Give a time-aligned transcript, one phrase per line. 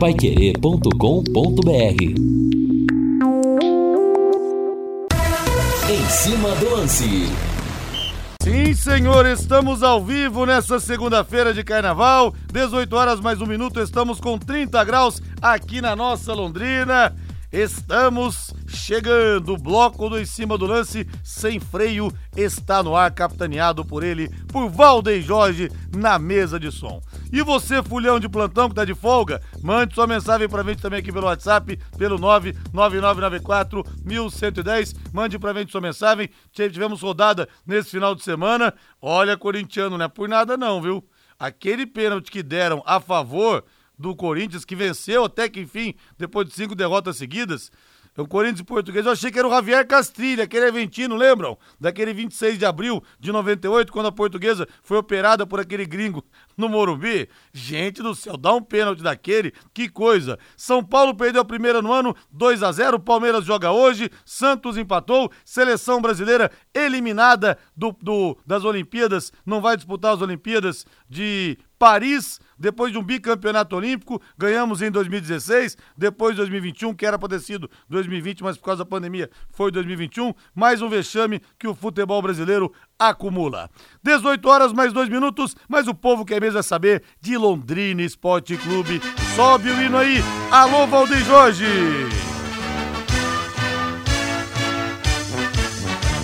[0.00, 2.02] paiquerê.com.br
[5.90, 7.28] Em cima do lance.
[8.42, 14.18] Sim, senhor, estamos ao vivo nessa segunda-feira de carnaval, 18 horas mais um minuto, estamos
[14.18, 17.14] com 30 graus aqui na nossa Londrina.
[17.52, 23.84] Estamos chegando, o bloco do em cima do lance, sem freio, está no ar, capitaneado
[23.84, 27.02] por ele, por Valdeir Jorge, na mesa de som.
[27.32, 30.98] E você, fulhão de plantão que tá de folga, mande sua mensagem pra gente também
[30.98, 34.94] aqui pelo WhatsApp, pelo 99994 1110.
[35.12, 36.28] Mande pra gente sua mensagem.
[36.52, 38.74] Tivemos rodada nesse final de semana.
[39.00, 41.04] Olha, corintiano, não é por nada não, viu?
[41.38, 43.64] Aquele pênalti que deram a favor
[43.96, 47.70] do Corinthians, que venceu até que enfim, depois de cinco derrotas seguidas.
[48.20, 51.56] O Corinthians Português, eu achei que era o Javier Castrilha, aquele argentino, lembram?
[51.80, 56.22] Daquele 26 de abril de 98, quando a portuguesa foi operada por aquele gringo
[56.56, 57.28] no Morumbi.
[57.52, 60.38] Gente do céu, dá um pênalti daquele, que coisa.
[60.54, 65.30] São Paulo perdeu a primeira no ano, 2 a 0 Palmeiras joga hoje, Santos empatou,
[65.42, 72.92] seleção brasileira eliminada do, do das Olimpíadas, não vai disputar as Olimpíadas de Paris, depois
[72.92, 77.70] de um bicampeonato olímpico, ganhamos em 2016, depois de 2021, que era para ter sido
[77.88, 82.70] 2020, mas por causa da pandemia foi 2021, mais um vexame que o futebol brasileiro
[82.98, 83.70] acumula.
[84.02, 88.56] 18 horas mais dois minutos, mas o povo quer mesmo é saber de Londrina Esporte
[88.58, 89.00] Clube.
[89.34, 90.18] Sobe o hino aí,
[90.50, 91.64] alô Valdeir Jorge!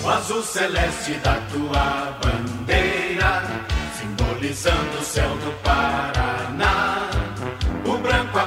[0.05, 3.43] O azul celeste da tua bandeira
[3.99, 6.16] simbolizando o céu do Paraná.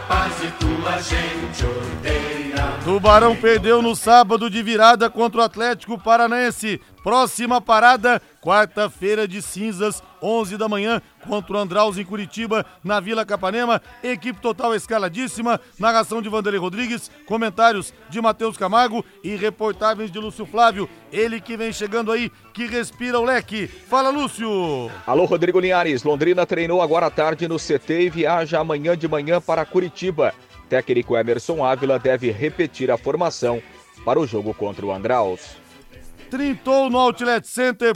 [0.09, 2.79] Paz e tua gente odeia.
[2.83, 6.81] Tubarão perdeu no sábado de virada contra o Atlético Paranaense.
[7.03, 13.25] Próxima parada, quarta-feira de cinzas, 11 da manhã, contra o Andraus em Curitiba, na Vila
[13.25, 13.81] Capanema.
[14.03, 15.59] Equipe total escaladíssima.
[15.77, 20.89] Narração de Vanderlei Rodrigues, comentários de Matheus Camargo e reportagens de Lúcio Flávio.
[21.11, 23.67] Ele que vem chegando aí, que respira o leque.
[23.67, 24.89] Fala, Lúcio!
[25.05, 26.03] Alô, Rodrigo Linhares.
[26.03, 30.33] Londrina treinou agora à tarde no CT e viaja amanhã de manhã para Curitiba.
[30.69, 33.61] Técnico Emerson Ávila deve repetir a formação
[34.05, 35.57] para o jogo contra o Andraus.
[36.29, 37.95] Trintou no outletcenter.br.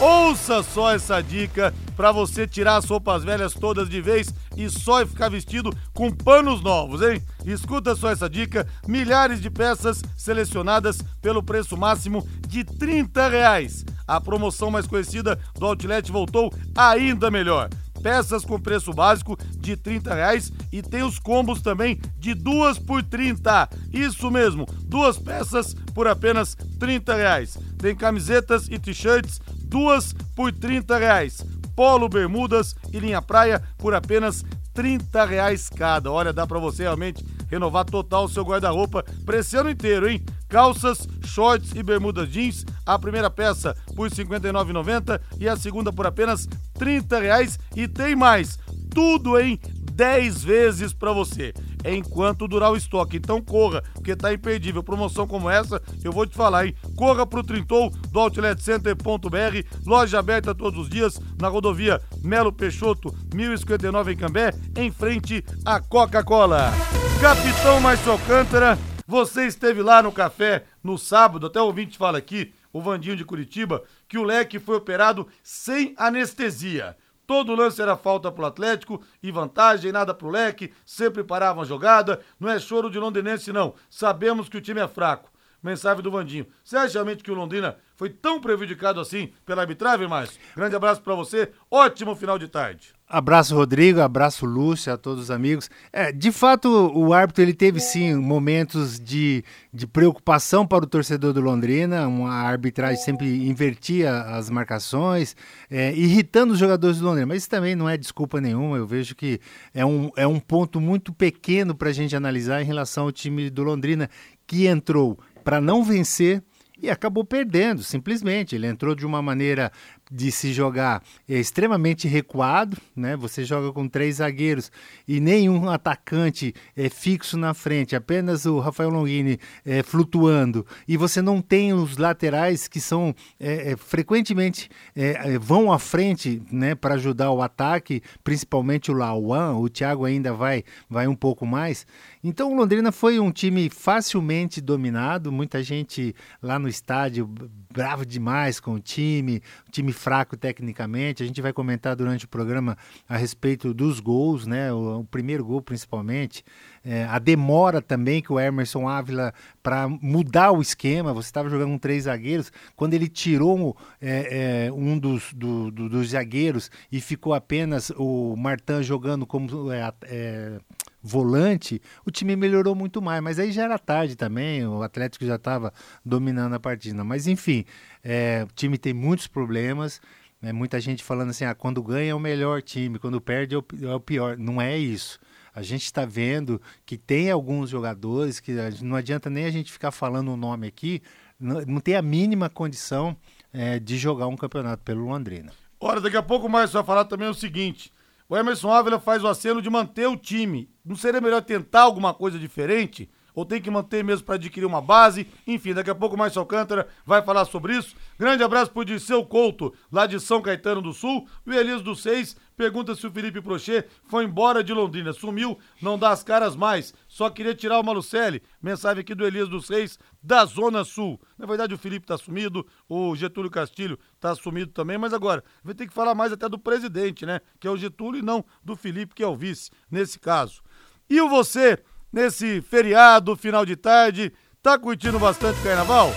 [0.00, 5.04] Ouça só essa dica para você tirar as roupas velhas todas de vez e só
[5.04, 7.20] ficar vestido com panos novos, hein?
[7.44, 13.84] Escuta só essa dica: milhares de peças selecionadas pelo preço máximo de 30 reais.
[14.06, 17.68] A promoção mais conhecida do Outlet voltou ainda melhor
[18.04, 23.02] peças com preço básico de 30 reais e tem os combos também de duas por
[23.02, 23.66] 30.
[23.90, 27.56] Isso mesmo, duas peças por apenas 30 reais.
[27.78, 31.42] Tem camisetas e t-shirts, duas por 30 reais.
[31.74, 36.10] Polo, bermudas e linha praia por apenas 30 reais cada.
[36.10, 40.22] Olha, dá para você realmente renovar total o seu guarda-roupa para esse ano inteiro, hein?
[40.48, 46.06] Calças, shorts e bermudas jeans, a primeira peça por R$ 59,90 e a segunda por
[46.06, 48.58] apenas 30 reais e tem mais,
[48.92, 49.58] tudo em
[49.92, 51.54] 10 vezes para você,
[51.84, 53.16] enquanto durar o estoque.
[53.16, 54.82] Então corra, porque tá imperdível.
[54.82, 56.74] Promoção como essa, eu vou te falar, hein?
[56.96, 64.12] Corra pro Trintou do outletcenter.br, loja aberta todos os dias na rodovia Melo Peixoto, 1059
[64.12, 66.72] em Cambé, em frente à Coca-Cola.
[67.20, 72.52] Capitão Márcio Alcântara, você esteve lá no café no sábado, até o ouvinte fala aqui,
[72.72, 76.96] o Vandinho de Curitiba, que o leque foi operado sem anestesia.
[77.26, 82.20] Todo lance era falta pro Atlético e vantagem, nada pro leque, sempre parava a jogada.
[82.38, 83.74] Não é choro de londinense, não.
[83.88, 85.32] Sabemos que o time é fraco.
[85.62, 86.46] Mensagem do Vandinho.
[86.62, 90.40] Você acha realmente que o Londrina foi tão prejudicado assim pela arbitragem, Márcio?
[90.56, 91.50] Grande abraço para você.
[91.70, 92.92] Ótimo final de tarde.
[93.08, 94.00] Abraço, Rodrigo.
[94.00, 95.70] Abraço, Lúcio, a todos os amigos.
[95.92, 101.32] É, de fato, o árbitro ele teve sim momentos de, de preocupação para o torcedor
[101.32, 102.08] do Londrina.
[102.08, 105.36] Uma arbitragem sempre invertia as marcações,
[105.70, 107.26] é, irritando os jogadores do Londrina.
[107.26, 108.76] Mas isso também não é desculpa nenhuma.
[108.76, 109.38] Eu vejo que
[109.72, 113.50] é um, é um ponto muito pequeno para a gente analisar em relação ao time
[113.50, 114.10] do Londrina,
[114.46, 116.42] que entrou para não vencer
[116.80, 118.54] e acabou perdendo, simplesmente.
[118.54, 119.70] Ele entrou de uma maneira
[120.10, 123.16] de se jogar extremamente recuado, né?
[123.16, 124.70] Você joga com três zagueiros
[125.08, 131.22] e nenhum atacante é fixo na frente, apenas o Rafael Longini é, flutuando e você
[131.22, 136.74] não tem os laterais que são é, é frequentemente é, é, vão à frente, né?
[136.74, 141.86] Para ajudar o ataque, principalmente o Lauan, o Thiago ainda vai vai um pouco mais.
[142.26, 147.30] Então o Londrina foi um time facilmente dominado, muita gente lá no estádio
[147.70, 151.22] bravo demais com o time, time fraco tecnicamente.
[151.22, 154.72] A gente vai comentar durante o programa a respeito dos gols, né?
[154.72, 156.42] O, o primeiro gol principalmente.
[156.82, 161.12] É, a demora também que o Emerson Ávila para mudar o esquema.
[161.12, 165.90] Você estava jogando com três zagueiros, quando ele tirou é, é, um dos, do, do,
[165.90, 170.58] dos zagueiros e ficou apenas o Martin jogando como é, é,
[171.04, 173.22] volante, o time melhorou muito mais.
[173.22, 175.72] Mas aí já era tarde também, o Atlético já estava
[176.02, 177.04] dominando a partida.
[177.04, 177.66] Mas enfim,
[178.02, 180.00] é, o time tem muitos problemas.
[180.40, 180.50] Né?
[180.52, 183.64] Muita gente falando assim, ah, quando ganha é o melhor time, quando perde é o,
[183.94, 184.38] é pior.
[184.38, 185.20] Não é isso.
[185.54, 188.52] A gente está vendo que tem alguns jogadores que
[188.82, 191.00] não adianta nem a gente ficar falando o nome aqui,
[191.38, 193.16] não, não tem a mínima condição
[193.52, 195.52] é, de jogar um campeonato pelo Londrina.
[195.78, 197.92] Ora, daqui a pouco mais vai falar também o seguinte:
[198.28, 200.70] o Emerson Ávila faz o aceno de manter o time.
[200.84, 203.10] Não seria melhor tentar alguma coisa diferente?
[203.34, 205.26] Ou tem que manter mesmo para adquirir uma base.
[205.46, 207.96] Enfim, daqui a pouco mais Alcântara vai falar sobre isso.
[208.18, 211.26] Grande abraço pro Dirceu Couto, lá de São Caetano do Sul.
[211.46, 215.12] O Elias dos Seis pergunta se o Felipe Prochet foi embora de Londrina.
[215.12, 216.94] Sumiu, não dá as caras mais.
[217.08, 218.42] Só queria tirar o Malucelli.
[218.62, 221.20] Mensagem aqui do Elias dos Seis, da Zona Sul.
[221.36, 225.74] Na verdade, o Felipe tá sumido, o Getúlio Castilho tá sumido também, mas agora vai
[225.74, 227.40] ter que falar mais até do presidente, né?
[227.58, 230.62] Que é o Getúlio e não do Felipe, que é o vice, nesse caso.
[231.08, 231.82] E o você
[232.14, 234.32] nesse feriado, final de tarde.
[234.62, 236.10] Tá curtindo bastante carnaval?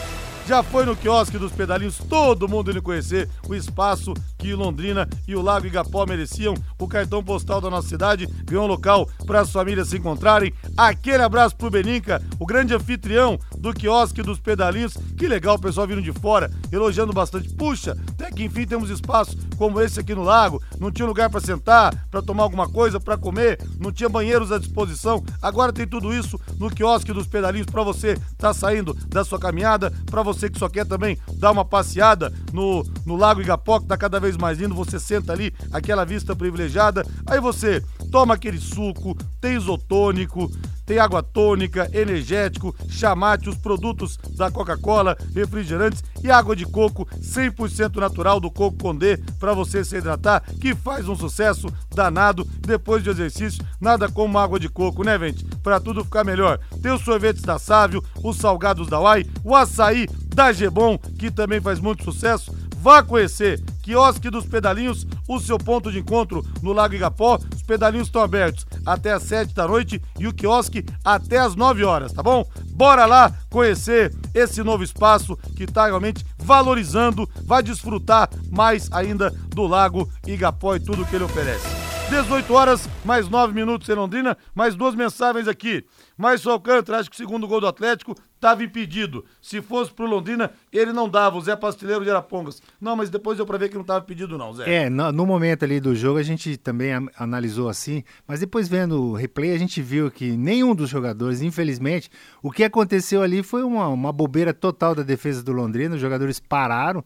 [0.48, 4.14] Já foi no quiosque dos pedalinhos, todo mundo indo conhecer o espaço
[4.48, 6.54] que Londrina e o Lago Igapó mereciam.
[6.80, 10.54] O cartão postal da nossa cidade ganhou um local para as famílias se encontrarem.
[10.78, 14.98] Aquele abraço pro Beninca, o grande anfitrião do quiosque dos pedalinhos.
[15.18, 17.54] Que legal o pessoal vindo de fora, elogiando bastante.
[17.56, 20.62] Puxa, até que enfim temos espaço como esse aqui no lago.
[20.80, 24.58] Não tinha lugar para sentar, para tomar alguma coisa, para comer, não tinha banheiros à
[24.58, 25.22] disposição.
[25.42, 29.92] Agora tem tudo isso no quiosque dos pedalinhos para você tá saindo da sua caminhada,
[30.06, 33.98] para você que só quer também dar uma passeada no, no Lago Igapó, que tá
[33.98, 34.76] cada vez mais lindo.
[34.76, 37.06] Você senta ali, aquela vista privilegiada.
[37.26, 40.50] Aí você toma aquele suco, tem isotônico,
[40.88, 47.98] tem água tônica, energético, chamate, os produtos da Coca-Cola, refrigerantes e água de coco 100%
[47.98, 53.12] natural do Coco Condé para você se hidratar, que faz um sucesso danado depois do
[53.12, 53.64] exercício.
[53.82, 55.44] Nada como água de coco, né, gente?
[55.62, 56.58] Para tudo ficar melhor.
[56.82, 61.60] Tem os sorvetes da Sávio, os salgados da Uai, o açaí da Gebon, que também
[61.60, 62.56] faz muito sucesso.
[62.78, 67.40] Vá conhecer Quiosque dos Pedalinhos, o seu ponto de encontro no Lago Igapó.
[67.56, 71.86] Os pedalinhos estão abertos até às 7 da noite e o quiosque até às 9
[71.86, 72.46] horas, tá bom?
[72.72, 79.66] Bora lá conhecer esse novo espaço que está realmente valorizando, vai desfrutar mais ainda do
[79.66, 81.77] Lago Igapó e tudo que ele oferece.
[82.10, 85.86] 18 horas, mais 9 minutos em Londrina, mais duas mensagens aqui.
[86.18, 89.26] Mas o Alcântara, acho que o segundo gol do Atlético estava impedido.
[89.42, 92.62] Se fosse pro Londrina, ele não dava, o Zé Pasteleiro de Arapongas.
[92.80, 94.86] Não, mas depois deu pra ver que não estava impedido não, Zé.
[94.86, 99.12] É, no, no, momento ali do jogo a gente também analisou assim, mas depois vendo
[99.12, 102.10] o replay a gente viu que nenhum dos jogadores, infelizmente,
[102.42, 106.40] o que aconteceu ali foi uma, uma bobeira total da defesa do Londrina, os jogadores
[106.40, 107.04] pararam,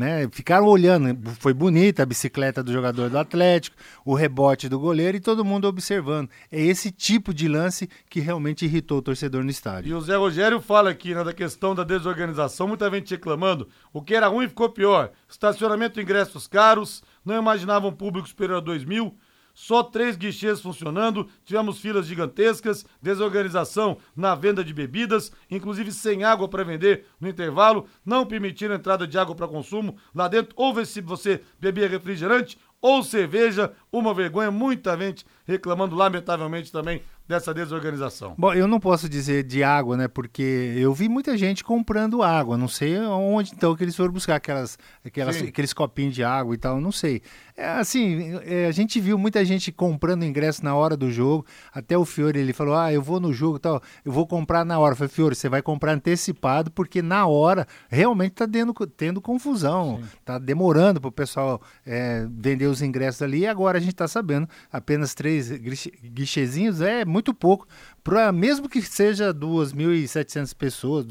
[0.00, 0.26] né?
[0.32, 5.20] Ficaram olhando, foi bonita a bicicleta do jogador do Atlético, o rebote do goleiro e
[5.20, 6.30] todo mundo observando.
[6.50, 9.90] É esse tipo de lance que realmente irritou o torcedor no estádio.
[9.90, 13.68] E o Zé Rogério fala aqui né, da questão da desorganização, muita gente reclamando.
[13.92, 15.10] O que era ruim ficou pior.
[15.28, 19.14] Estacionamento ingressos caros, não imaginava um público superior a 2 mil
[19.54, 26.48] só três guichês funcionando, tivemos filas gigantescas, desorganização na venda de bebidas, inclusive sem água
[26.48, 31.00] para vender no intervalo, não permitiram entrada de água para consumo lá dentro, ou se
[31.00, 38.34] você bebia refrigerante ou cerveja, uma vergonha, muita gente reclamando lamentavelmente também dessa desorganização.
[38.36, 40.08] Bom, eu não posso dizer de água, né?
[40.08, 42.56] Porque eu vi muita gente comprando água.
[42.56, 46.58] Não sei onde então que eles foram buscar aquelas, aquelas aqueles copinhos de água e
[46.58, 46.80] tal.
[46.80, 47.22] Não sei.
[47.60, 51.44] É, assim, é, a gente viu muita gente comprando ingresso na hora do jogo.
[51.74, 54.78] Até o Fiore ele falou: Ah, eu vou no jogo tal, eu vou comprar na
[54.78, 54.94] hora.
[54.94, 60.00] Eu falei, Fiore, você vai comprar antecipado, porque na hora realmente está tendo, tendo confusão.
[60.18, 63.40] Está demorando para o pessoal é, vender os ingressos ali.
[63.40, 67.68] E agora a gente está sabendo, apenas três guichezinhos é muito pouco.
[68.02, 71.06] Pra, mesmo que seja 2.700 pessoas,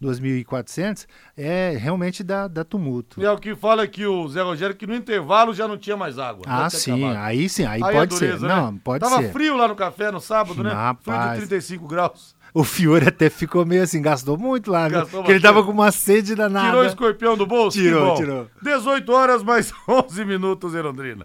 [0.00, 1.06] 2.400,
[1.36, 3.22] é realmente dá, dá tumulto.
[3.22, 6.18] É o que fala aqui o Zé Rogério, que no intervalo já não tinha mais
[6.18, 6.44] água.
[6.46, 7.24] Ah, sim, acabado.
[7.24, 8.46] aí sim, aí, aí pode é dureza, ser.
[8.46, 8.54] Né?
[8.54, 9.22] Não, pode Tava ser.
[9.22, 10.70] Tava frio lá no café no sábado, né?
[10.70, 11.30] Rapaz.
[11.30, 12.34] Frio de 35 graus.
[12.52, 15.92] O Fiore até ficou meio assim, gastou muito lá, gastou Porque ele tava com uma
[15.92, 16.66] sede danada.
[16.66, 17.78] Tirou o escorpião do bolso?
[17.78, 18.48] Tirou, tirou.
[18.60, 21.24] 18 horas mais 11 minutos em Londrina.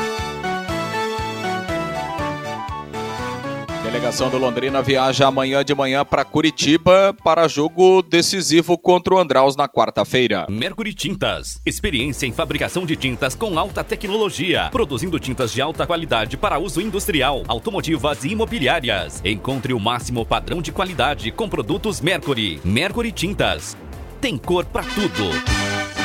[3.91, 9.57] Delegação do Londrina viaja amanhã de manhã para Curitiba para jogo decisivo contra o Andraus
[9.57, 10.47] na quarta-feira.
[10.49, 11.61] Mercury Tintas.
[11.65, 14.69] Experiência em fabricação de tintas com alta tecnologia.
[14.71, 19.21] Produzindo tintas de alta qualidade para uso industrial, automotivas e imobiliárias.
[19.25, 22.61] Encontre o máximo padrão de qualidade com produtos Mercury.
[22.63, 23.75] Mercury Tintas.
[24.21, 26.00] Tem cor para tudo.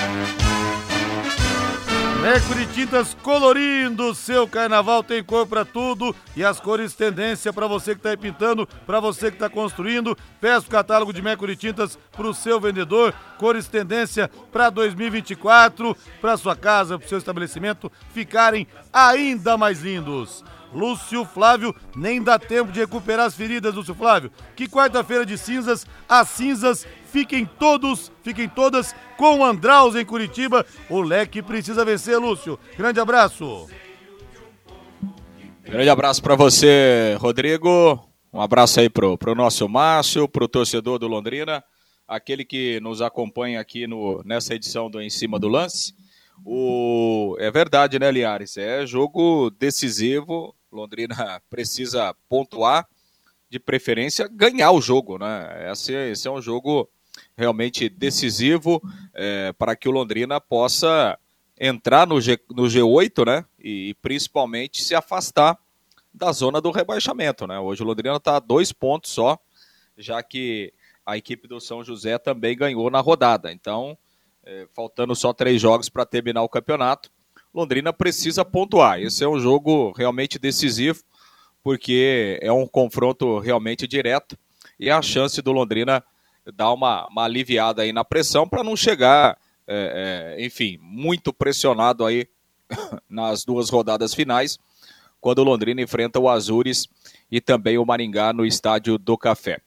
[2.27, 7.95] Mercury Tintas colorindo seu carnaval tem cor para tudo e as cores tendência para você
[7.95, 10.19] que está pintando, para você que está construindo.
[10.41, 13.15] Peça o catálogo de Mercury Tintas para o seu vendedor.
[13.39, 20.43] Cores tendência para 2024, para sua casa, para o seu estabelecimento ficarem ainda mais lindos.
[20.75, 24.33] Lúcio Flávio, nem dá tempo de recuperar as feridas, Lúcio Flávio.
[24.57, 26.85] Que quarta-feira de cinzas, as cinzas
[27.17, 30.67] fiquem todos, fiquem todas com o Andraus em Curitiba.
[30.91, 32.59] O leque precisa vencer, Lúcio.
[32.77, 33.67] Grande abraço.
[35.63, 38.07] Grande abraço para você, Rodrigo.
[38.31, 41.65] Um abraço aí pro, pro nosso Márcio, pro torcedor do Londrina,
[42.07, 45.95] aquele que nos acompanha aqui no, nessa edição do Em Cima do Lance.
[46.45, 48.59] O, é verdade, né, Liares?
[48.59, 50.55] É jogo decisivo.
[50.71, 52.87] Londrina precisa pontuar,
[53.49, 55.71] de preferência ganhar o jogo, né?
[55.73, 56.91] Esse, esse é um jogo
[57.37, 58.83] realmente decisivo
[59.15, 61.19] é, para que o Londrina possa
[61.59, 63.45] entrar no, G, no G8, né?
[63.59, 65.59] E, principalmente se afastar
[66.13, 67.59] da zona do rebaixamento, né?
[67.59, 69.39] Hoje o Londrina está a dois pontos só,
[69.99, 70.73] já que
[71.05, 73.53] a equipe do São José também ganhou na rodada.
[73.53, 73.97] Então,
[74.45, 77.11] é, faltando só três jogos para terminar o campeonato,
[77.53, 79.01] Londrina precisa pontuar.
[79.01, 81.03] Esse é um jogo realmente decisivo,
[81.63, 84.39] porque é um confronto realmente direto
[84.79, 86.05] e a chance do Londrina
[86.55, 92.05] dar uma, uma aliviada aí na pressão para não chegar, é, é, enfim, muito pressionado
[92.05, 92.29] aí
[93.09, 94.59] nas duas rodadas finais,
[95.21, 96.87] quando o Londrina enfrenta o Azures
[97.31, 99.61] e também o Maringá no estádio do Café.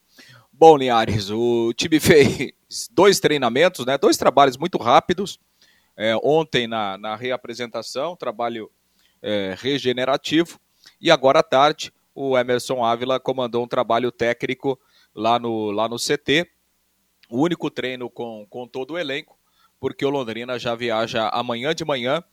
[0.51, 2.53] Bom, Linhares, o time fez
[2.91, 5.39] dois treinamentos, né, dois trabalhos muito rápidos.
[5.97, 8.71] É, ontem na, na reapresentação, trabalho
[9.21, 10.57] é, regenerativo,
[11.01, 14.79] e agora à tarde o Emerson Ávila comandou um trabalho técnico
[15.13, 16.49] lá no, lá no CT,
[17.29, 19.37] o único treino com, com todo o elenco,
[19.79, 22.23] porque o Londrina já viaja amanhã de manhã.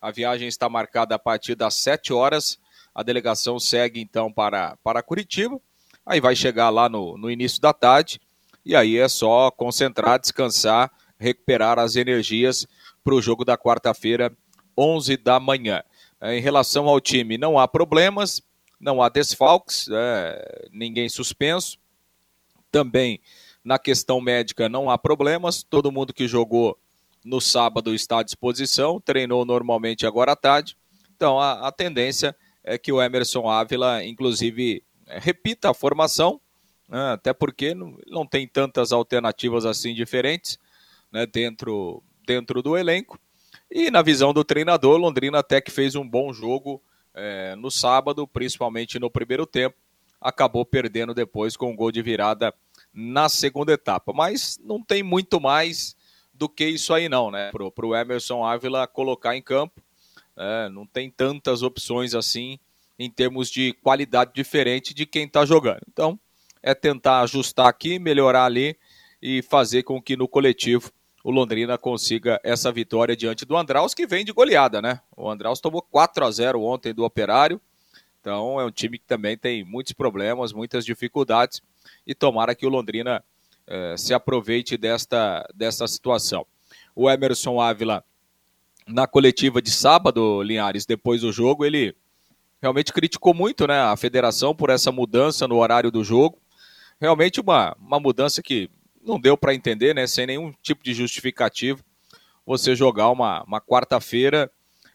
[0.00, 2.58] A viagem está marcada a partir das 7 horas.
[2.94, 5.60] A delegação segue então para, para Curitiba.
[6.04, 8.20] Aí vai chegar lá no, no início da tarde.
[8.64, 12.66] E aí é só concentrar, descansar, recuperar as energias
[13.02, 14.32] para o jogo da quarta-feira,
[14.76, 15.82] 11 da manhã.
[16.20, 18.40] Em relação ao time, não há problemas,
[18.78, 21.78] não há desfalques, é, ninguém suspenso.
[22.70, 23.20] Também
[23.64, 26.78] na questão médica não há problemas, todo mundo que jogou
[27.24, 30.76] no sábado está à disposição, treinou normalmente agora à tarde.
[31.14, 36.40] Então a, a tendência é que o Emerson Ávila, inclusive, é, repita a formação,
[36.88, 40.58] né, até porque não, não, tem tantas alternativas assim diferentes
[41.10, 43.18] né, dentro, dentro do elenco.
[43.70, 46.82] E na visão do treinador, Londrina até que fez um bom jogo
[47.14, 49.76] é, no sábado, principalmente no primeiro tempo.
[50.20, 52.54] Acabou perdendo depois com um gol de virada
[52.92, 54.12] na segunda etapa.
[54.12, 55.96] Mas não tem muito mais
[56.32, 57.50] do que isso aí não, né?
[57.50, 59.80] Para o Emerson Ávila colocar em campo.
[60.36, 62.58] É, não tem tantas opções assim
[62.98, 65.80] em termos de qualidade diferente de quem está jogando.
[65.90, 66.18] Então,
[66.62, 68.76] é tentar ajustar aqui, melhorar ali
[69.20, 70.90] e fazer com que no coletivo
[71.24, 75.00] o Londrina consiga essa vitória diante do Andraus, que vem de goleada, né?
[75.16, 77.60] O Andraus tomou 4 a 0 ontem do Operário.
[78.22, 81.60] Então, é um time que também tem muitos problemas, muitas dificuldades
[82.06, 83.22] e tomara que o Londrina
[83.66, 86.46] eh, se aproveite desta, desta situação.
[86.94, 88.04] O Emerson Ávila,
[88.86, 91.96] na coletiva de sábado, Linhares, depois do jogo, ele
[92.60, 96.38] realmente criticou muito né, a federação por essa mudança no horário do jogo.
[97.00, 98.70] Realmente uma, uma mudança que
[99.04, 101.82] não deu para entender, né, sem nenhum tipo de justificativo,
[102.46, 104.48] você jogar uma, uma quarta-feira,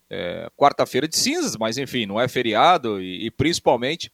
[0.09, 4.11] é, quarta-feira de cinzas, mas enfim, não é feriado e, e principalmente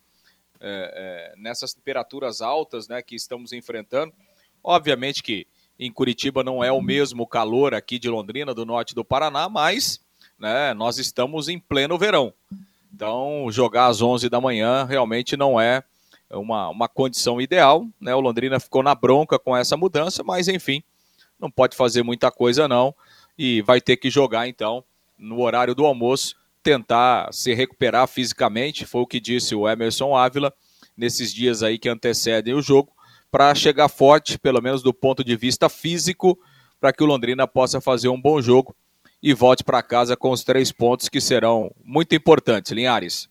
[0.59, 4.13] é, é, nessas temperaturas altas né, que estamos enfrentando.
[4.63, 5.45] Obviamente que
[5.77, 9.99] em Curitiba não é o mesmo calor aqui de Londrina, do norte do Paraná, mas
[10.39, 12.33] né, nós estamos em pleno verão.
[12.93, 15.83] Então, jogar às 11 da manhã realmente não é
[16.29, 17.87] uma, uma condição ideal.
[17.99, 18.13] Né?
[18.13, 20.83] O Londrina ficou na bronca com essa mudança, mas enfim,
[21.39, 22.95] não pode fazer muita coisa não.
[23.37, 24.83] E vai ter que jogar então
[25.23, 30.53] no horário do almoço tentar se recuperar fisicamente, foi o que disse o Emerson Ávila
[30.95, 32.91] nesses dias aí que antecedem o jogo,
[33.31, 36.37] para chegar forte, pelo menos do ponto de vista físico,
[36.79, 38.75] para que o Londrina possa fazer um bom jogo
[39.21, 42.71] e volte para casa com os três pontos que serão muito importantes.
[42.71, 43.27] Linhares.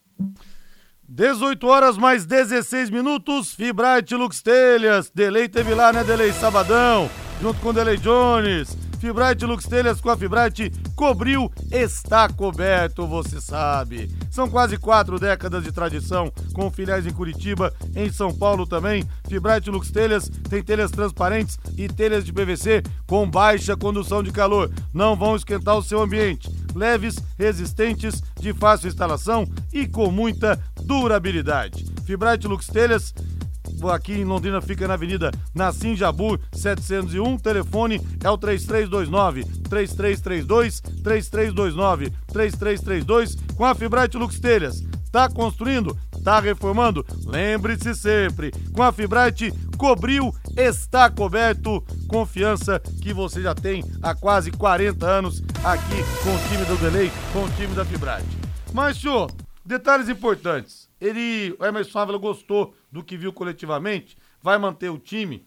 [1.08, 5.10] 18 horas mais 16 minutos, Fibrate Lux Telhas.
[5.14, 6.32] Delay teve lá, né, Delay?
[6.32, 8.76] Sabadão, junto com Delay Jones.
[9.02, 14.08] Fibrate Lux Telhas com a Fibrate cobriu, está coberto, você sabe.
[14.30, 19.04] São quase quatro décadas de tradição, com filiais em Curitiba, em São Paulo também.
[19.28, 24.70] Fibrate Lux Telhas tem telhas transparentes e telhas de PVC com baixa condução de calor.
[24.94, 26.48] Não vão esquentar o seu ambiente.
[26.72, 31.84] Leves, resistentes, de fácil instalação e com muita durabilidade.
[32.06, 33.12] Fibrate Lux Telhas
[33.90, 37.38] aqui em Londrina fica na Avenida Nassim Jabu 701.
[37.38, 44.82] Telefone é o 3329 3332 3329 3332 com a Fibrate Lux Telhas.
[45.10, 45.96] Tá construindo?
[46.24, 47.04] Tá reformando?
[47.26, 51.84] Lembre-se sempre, com a Fibrate cobriu, está coberto.
[52.06, 57.10] Confiança que você já tem há quase 40 anos aqui com o time do Delay,
[57.32, 58.38] com o time da Fibrate.
[58.72, 59.30] Mas, senhor,
[59.64, 60.88] detalhes importantes.
[61.00, 65.44] Ele, o Emerson Ávila gostou do que viu coletivamente, vai manter o time,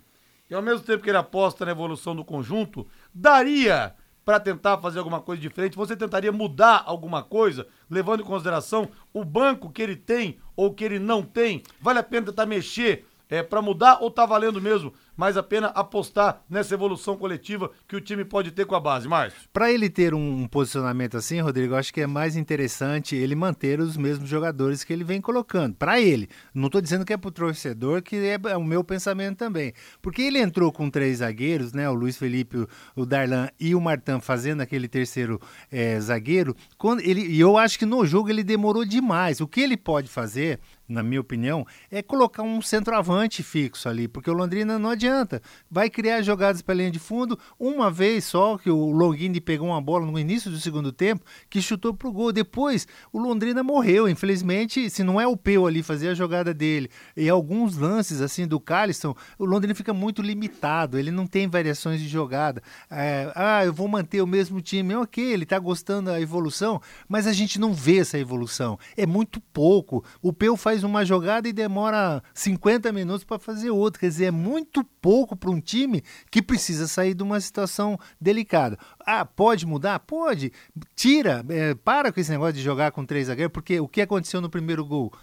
[0.49, 4.99] e ao mesmo tempo que ele aposta na evolução do conjunto, daria para tentar fazer
[4.99, 5.77] alguma coisa diferente?
[5.77, 10.83] Você tentaria mudar alguma coisa, levando em consideração o banco que ele tem ou que
[10.83, 11.61] ele não tem?
[11.79, 15.67] Vale a pena tentar mexer é, para mudar ou tá valendo mesmo mais a pena
[15.67, 19.49] apostar nessa evolução coletiva que o time pode ter com a base, Márcio?
[19.51, 23.97] Para ele ter um posicionamento assim, Rodrigo, acho que é mais interessante ele manter os
[23.97, 25.75] mesmos jogadores que ele vem colocando.
[25.75, 28.83] Para ele, não estou dizendo que é para o torcedor, que é, é, o meu
[28.83, 29.73] pensamento também.
[30.01, 31.89] Porque ele entrou com três zagueiros, né?
[31.89, 35.39] O Luiz Felipe, o Darlan e o Martan fazendo aquele terceiro
[35.71, 36.55] é, zagueiro.
[36.77, 39.41] Quando ele, e eu acho que no jogo ele demorou demais.
[39.41, 44.29] O que ele pode fazer na minha opinião, é colocar um centroavante fixo ali, porque
[44.29, 45.41] o Londrina não adianta.
[45.69, 49.81] Vai criar jogadas para linha de fundo, uma vez só que o Longini pegou uma
[49.81, 52.31] bola no início do segundo tempo, que chutou pro gol.
[52.31, 54.07] Depois, o Londrina morreu.
[54.07, 58.47] Infelizmente, se não é o Peu ali fazer a jogada dele, e alguns lances assim
[58.47, 62.61] do Caliston, o Londrina fica muito limitado, ele não tem variações de jogada.
[62.89, 64.95] É, ah, eu vou manter o mesmo time.
[64.95, 68.77] Ok, ele tá gostando da evolução, mas a gente não vê essa evolução.
[68.95, 70.03] É muito pouco.
[70.21, 74.01] O Peu faz faz uma jogada e demora 50 minutos para fazer outra.
[74.01, 78.77] Quer dizer, é muito pouco para um time que precisa sair de uma situação delicada.
[78.99, 79.99] Ah, pode mudar?
[79.99, 80.51] Pode.
[80.93, 84.41] Tira, é, para com esse negócio de jogar com três zagueiros, porque o que aconteceu
[84.41, 85.13] no primeiro gol?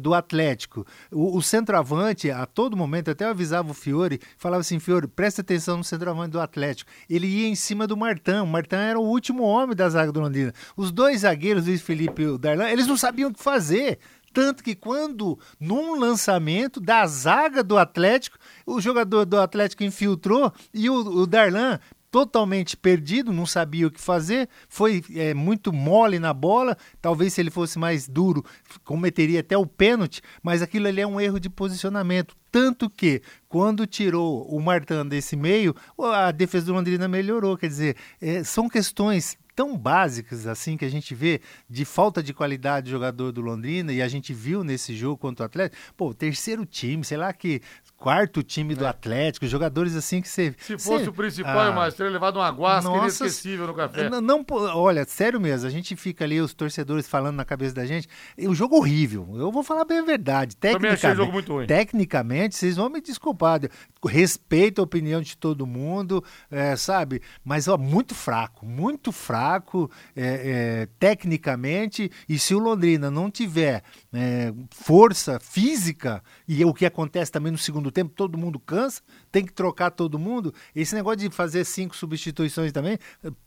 [0.00, 0.86] do Atlético.
[1.10, 5.42] O, o, centroavante, a todo momento, até eu avisava o Fiore, falava assim: Fiore, presta
[5.42, 6.90] atenção no centroavante do Atlético.
[7.10, 8.44] Ele ia em cima do Martão.
[8.44, 10.54] O Martão era o último homem da zaga do Londrina.
[10.76, 13.98] Os dois zagueiros, Luiz Felipe e o Darlan, eles não sabiam o que fazer.
[14.38, 20.88] Tanto que quando, num lançamento da zaga do Atlético, o jogador do Atlético infiltrou e
[20.88, 26.32] o, o Darlan totalmente perdido, não sabia o que fazer, foi é, muito mole na
[26.32, 26.76] bola.
[27.02, 28.44] Talvez se ele fosse mais duro,
[28.84, 32.36] cometeria até o pênalti, mas aquilo ali é um erro de posicionamento.
[32.48, 37.56] Tanto que, quando tirou o Martã desse meio, a defesa do Londrina melhorou.
[37.56, 42.32] Quer dizer, é, são questões tão básicas assim que a gente vê de falta de
[42.32, 46.14] qualidade de jogador do Londrina e a gente viu nesse jogo contra o Atlético, pô,
[46.14, 47.60] terceiro time, sei lá que
[47.98, 48.88] quarto time do é.
[48.88, 50.54] Atlético, jogadores assim que você.
[50.56, 54.08] Se fosse cê, o principal, ah, mas teria levado uma guasca nossa, inesquecível no café.
[54.08, 57.84] Não, não, olha, sério mesmo, a gente fica ali, os torcedores falando na cabeça da
[57.84, 58.08] gente.
[58.38, 59.28] O jogo horrível.
[59.34, 60.56] Eu vou falar bem a verdade.
[60.56, 61.66] Tecnicamente, jogo muito ruim.
[61.66, 63.60] tecnicamente, vocês vão me desculpar.
[64.06, 67.20] Respeito a opinião de todo mundo, é, sabe?
[67.44, 72.10] Mas ó, muito fraco, muito fraco é, é, tecnicamente.
[72.28, 73.82] E se o Londrina não tiver
[74.12, 79.44] é, força física, e o que acontece também no segundo tempo, todo mundo cansa, tem
[79.44, 80.52] que trocar todo mundo.
[80.74, 82.98] Esse negócio de fazer cinco substituições também,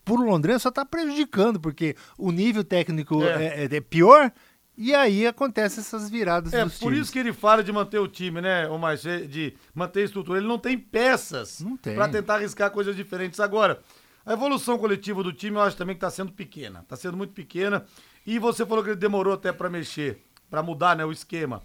[0.05, 4.31] por Londrina só está prejudicando, porque o nível técnico é, é, é pior.
[4.77, 6.99] E aí acontece essas viradas É, por times.
[6.99, 10.39] isso que ele fala de manter o time, né, o mais de manter a estrutura.
[10.39, 13.39] Ele não tem peças para tentar arriscar coisas diferentes.
[13.39, 13.79] Agora,
[14.25, 16.79] a evolução coletiva do time eu acho também que está sendo pequena.
[16.79, 17.85] Está sendo muito pequena.
[18.25, 21.61] E você falou que ele demorou até para mexer, para mudar né, o esquema.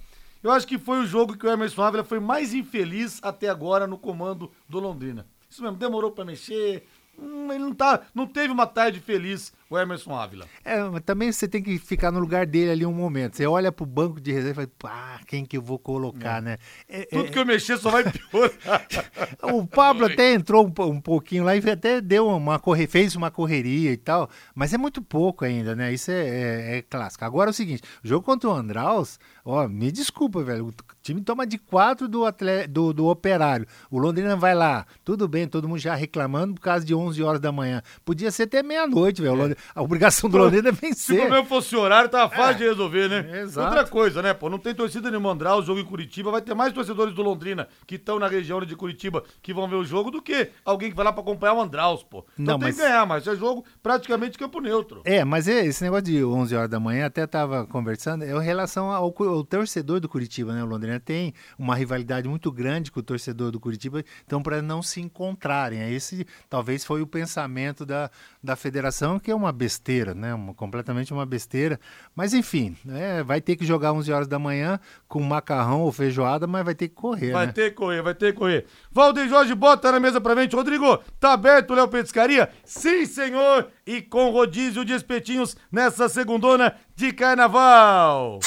[0.46, 3.84] Eu acho que foi o jogo que o Emerson Ávila foi mais infeliz até agora
[3.84, 5.26] no comando do Londrina.
[5.50, 6.86] Isso mesmo, demorou para mexer,
[7.18, 10.46] Hum, ele não, tá, não teve uma tarde feliz, o Emerson Ávila.
[10.64, 13.36] É, mas também você tem que ficar no lugar dele ali um momento.
[13.36, 16.40] Você olha pro banco de reserva e fala, pá, quem que eu vou colocar, é.
[16.40, 16.58] né?
[16.88, 17.28] É, Tudo é...
[17.28, 18.86] que eu mexer só vai piorar.
[19.54, 23.30] o Pablo até entrou um, um, pouquinho lá e até deu uma corre, fez uma
[23.30, 25.92] correria e tal, mas é muito pouco ainda, né?
[25.92, 27.24] Isso é, é, é clássico.
[27.24, 31.46] Agora é o seguinte, o jogo contra o Andraus, ó, me desculpa, velho, time toma
[31.46, 33.66] de quatro do, atleta, do, do Operário.
[33.90, 37.36] O Londrina vai lá, tudo bem, todo mundo já reclamando por causa de 11 horas
[37.36, 37.82] horas da manhã.
[38.04, 39.55] Podia ser até meia-noite, velho.
[39.56, 39.72] É.
[39.74, 40.96] A obrigação do Londrina é vencer.
[40.96, 42.58] Se o problema fosse horário, tava fácil é.
[42.58, 43.40] de resolver, né?
[43.40, 43.68] Exato.
[43.68, 44.48] Outra coisa, né, pô?
[44.48, 46.30] Não tem torcida no Mandral, o jogo em Curitiba.
[46.30, 49.76] Vai ter mais torcedores do Londrina que estão na região de Curitiba que vão ver
[49.76, 52.24] o jogo do que alguém que vai lá pra acompanhar o Andraus, pô.
[52.38, 52.76] Então não, tem mas...
[52.76, 55.02] que ganhar, mas é jogo praticamente campo neutro.
[55.04, 58.42] É, mas é, esse negócio de 11 horas da manhã, até tava conversando, é em
[58.42, 60.62] relação ao, ao torcedor do Curitiba, né?
[60.62, 64.82] O Londrina tem uma rivalidade muito grande com o torcedor do Curitiba, então para não
[64.82, 65.94] se encontrarem.
[65.94, 68.10] Esse talvez foi o pensamento da,
[68.42, 70.34] da federação, que é uma besteira, né?
[70.34, 71.78] Uma, completamente uma besteira.
[72.14, 74.78] Mas enfim, é, vai ter que jogar 11 horas da manhã
[75.08, 77.32] com macarrão ou feijoada, mas vai ter que correr.
[77.32, 77.52] Vai né?
[77.52, 78.66] ter que correr, vai ter que correr.
[78.90, 80.56] Valdir Jorge bota na mesa pra frente.
[80.56, 82.50] Rodrigo, tá aberto o Léo Petiscaria?
[82.64, 83.68] Sim, senhor!
[83.86, 88.40] E com rodízio de espetinhos nessa segundona de carnaval.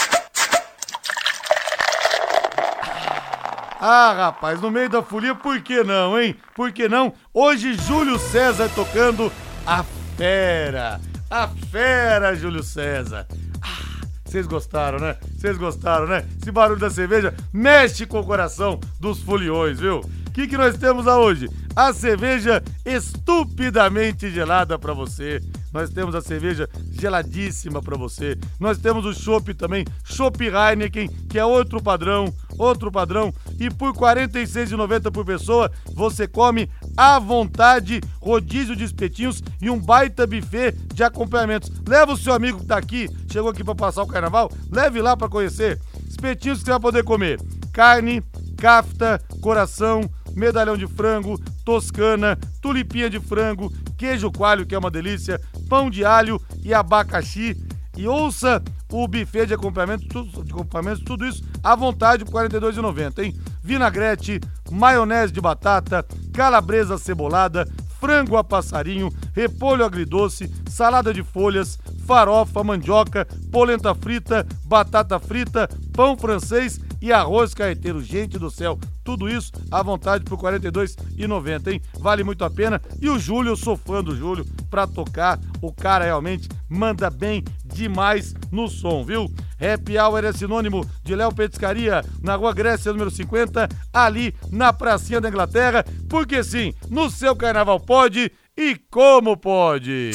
[3.81, 6.35] Ah, rapaz, no meio da folia, por que não, hein?
[6.53, 7.13] Por que não?
[7.33, 9.31] Hoje, Júlio César tocando
[9.65, 9.85] a
[10.19, 10.99] fera.
[11.29, 13.25] A fera, Júlio César.
[13.61, 15.15] Ah, vocês gostaram, né?
[15.37, 16.25] Vocês gostaram, né?
[16.41, 19.99] Esse barulho da cerveja mexe com o coração dos foliões, viu?
[19.99, 21.49] O que, que nós temos hoje?
[21.73, 25.39] A cerveja estupidamente gelada para você.
[25.71, 28.37] Nós temos a cerveja geladíssima para você.
[28.59, 33.33] Nós temos o chopp também, chopp Heineken, que é outro padrão, outro padrão.
[33.59, 39.79] E por R$ 46,90 por pessoa, você come à vontade, rodízio de espetinhos e um
[39.79, 41.71] baita buffet de acompanhamentos.
[41.87, 45.15] Leva o seu amigo que tá aqui, chegou aqui para passar o carnaval, leve lá
[45.15, 45.79] para conhecer.
[46.07, 47.39] Espetinhos que você vai poder comer.
[47.71, 48.21] Carne,
[48.57, 50.01] cafta, coração,
[50.35, 56.05] medalhão de frango, toscana, tulipinha de frango, queijo coalho, que é uma delícia, pão de
[56.05, 57.55] alho e abacaxi.
[57.97, 62.49] E ouça o buffet de acompanhamento, tudo, de acompanhamento, tudo isso à vontade por R$
[62.49, 63.35] 42,90, hein?
[63.61, 64.39] Vinagrete,
[64.71, 67.67] maionese de batata, calabresa cebolada,
[67.99, 76.17] frango a passarinho, repolho agridoce, salada de folhas, farofa, mandioca, polenta frita, batata frita, pão
[76.17, 78.01] francês e arroz carreteiro.
[78.01, 78.79] Gente do céu,
[79.09, 81.81] tudo isso à vontade por R$ 42,90, hein?
[81.99, 82.79] Vale muito a pena.
[83.01, 85.39] E o Júlio, eu sou fã do Júlio pra tocar.
[85.63, 89.25] O cara realmente manda bem demais no som, viu?
[89.59, 95.19] Happy Hour é sinônimo de Léo Petiscaria, na Rua Grécia, número 50, ali na Pracinha
[95.19, 100.11] da Inglaterra, porque sim, no seu carnaval pode e como pode!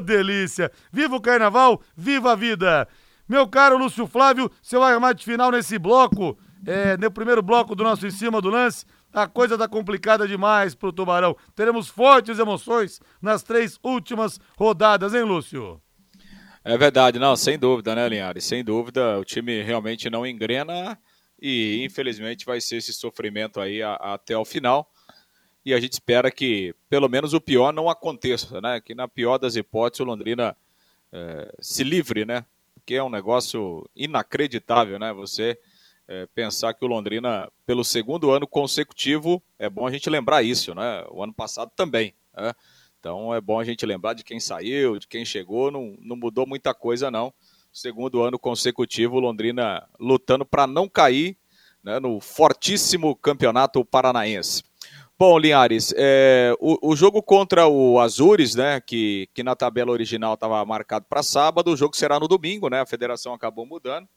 [0.00, 0.70] Delícia!
[0.92, 2.88] Viva o carnaval, viva a vida!
[3.28, 8.06] Meu caro Lúcio Flávio, seu armate final nesse bloco, é, no primeiro bloco do nosso
[8.06, 11.36] Em Cima do Lance, a coisa tá complicada demais pro Tubarão.
[11.54, 15.80] Teremos fortes emoções nas três últimas rodadas, hein, Lúcio?
[16.64, 18.44] É verdade, não, sem dúvida, né, Linhares?
[18.44, 20.98] Sem dúvida, o time realmente não engrena
[21.40, 24.88] e infelizmente vai ser esse sofrimento aí a, a, até o final
[25.64, 28.80] e a gente espera que pelo menos o pior não aconteça, né?
[28.80, 30.56] Que na pior das hipóteses o Londrina
[31.12, 32.44] é, se livre, né?
[32.74, 35.12] Porque é um negócio inacreditável, né?
[35.12, 35.58] Você
[36.08, 40.74] é, pensar que o Londrina, pelo segundo ano consecutivo, é bom a gente lembrar isso,
[40.74, 41.04] né?
[41.10, 42.52] O ano passado também, né?
[42.98, 46.46] Então é bom a gente lembrar de quem saiu, de quem chegou, não, não mudou
[46.46, 47.32] muita coisa não.
[47.72, 51.36] Segundo ano consecutivo, o Londrina lutando para não cair
[51.82, 54.62] né, no fortíssimo campeonato paranaense.
[55.22, 60.34] Bom, Linhares, é, o, o, jogo contra o Azures, né, que, que na tabela original
[60.34, 62.80] estava marcado para sábado, o jogo será no domingo, né?
[62.80, 64.08] A federação acabou mudando.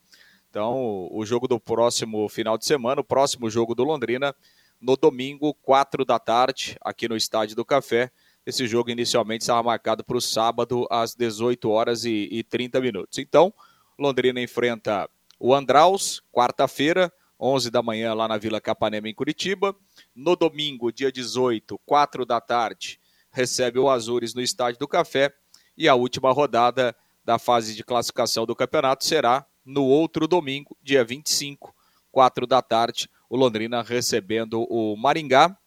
[0.49, 4.33] Então, o jogo do próximo final de semana, o próximo jogo do Londrina,
[4.81, 8.09] no domingo, 4 da tarde, aqui no Estádio do Café.
[8.43, 13.19] Esse jogo inicialmente estava marcado para o sábado, às 18 horas e, e 30 minutos.
[13.19, 13.53] Então,
[13.95, 15.07] Londrina enfrenta
[15.39, 19.75] o Andraus, quarta-feira, 11 da manhã, lá na Vila Capanema, em Curitiba.
[20.15, 22.99] No domingo, dia 18, 4 da tarde,
[23.29, 25.33] recebe o Azures no Estádio do Café.
[25.77, 31.03] E a última rodada da fase de classificação do campeonato será no outro domingo, dia
[31.03, 31.75] 25,
[32.11, 35.57] 4 da tarde, o Londrina recebendo o Maringá.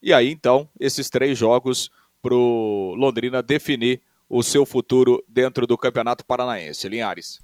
[0.00, 1.90] E aí, então, esses três jogos
[2.22, 6.88] para o Londrina definir o seu futuro dentro do Campeonato Paranaense.
[6.88, 7.40] Linhares.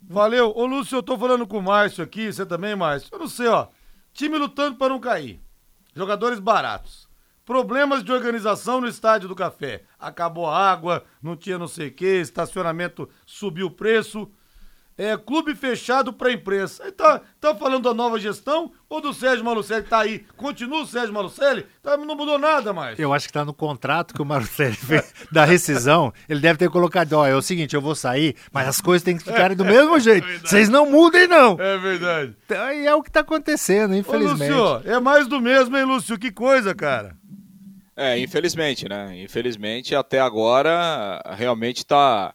[0.00, 0.52] Valeu.
[0.54, 3.08] Ô, Lúcio, eu tô falando com o Márcio aqui, você também, Márcio.
[3.10, 3.68] Eu não sei, ó.
[4.12, 5.40] Time lutando para não cair.
[5.94, 7.08] Jogadores baratos.
[7.44, 9.84] Problemas de organização no estádio do café.
[9.98, 14.30] Acabou a água, não tinha não sei o que, estacionamento subiu o preço.
[14.96, 16.90] É, clube fechado para imprensa.
[16.92, 19.82] Tá, tá falando da nova gestão ou do Sérgio Malucelli?
[19.82, 20.24] Tá aí.
[20.36, 21.66] Continua o Sérgio Malucelli?
[21.82, 22.98] Tá, não mudou nada mais.
[22.98, 26.12] Eu acho que tá no contrato que o Malucelli fez da rescisão.
[26.28, 29.16] Ele deve ter colocado, ó, é o seguinte, eu vou sair, mas as coisas têm
[29.16, 30.26] que ficarem do mesmo jeito.
[30.28, 31.56] É Vocês não mudem, não.
[31.60, 32.36] É verdade.
[32.44, 34.52] Então, e é o que tá acontecendo, infelizmente.
[34.52, 36.18] Ô, Lúcio, é mais do mesmo, hein, Lúcio?
[36.18, 37.16] Que coisa, cara.
[37.96, 39.22] É, infelizmente, né?
[39.22, 42.34] Infelizmente, até agora, realmente tá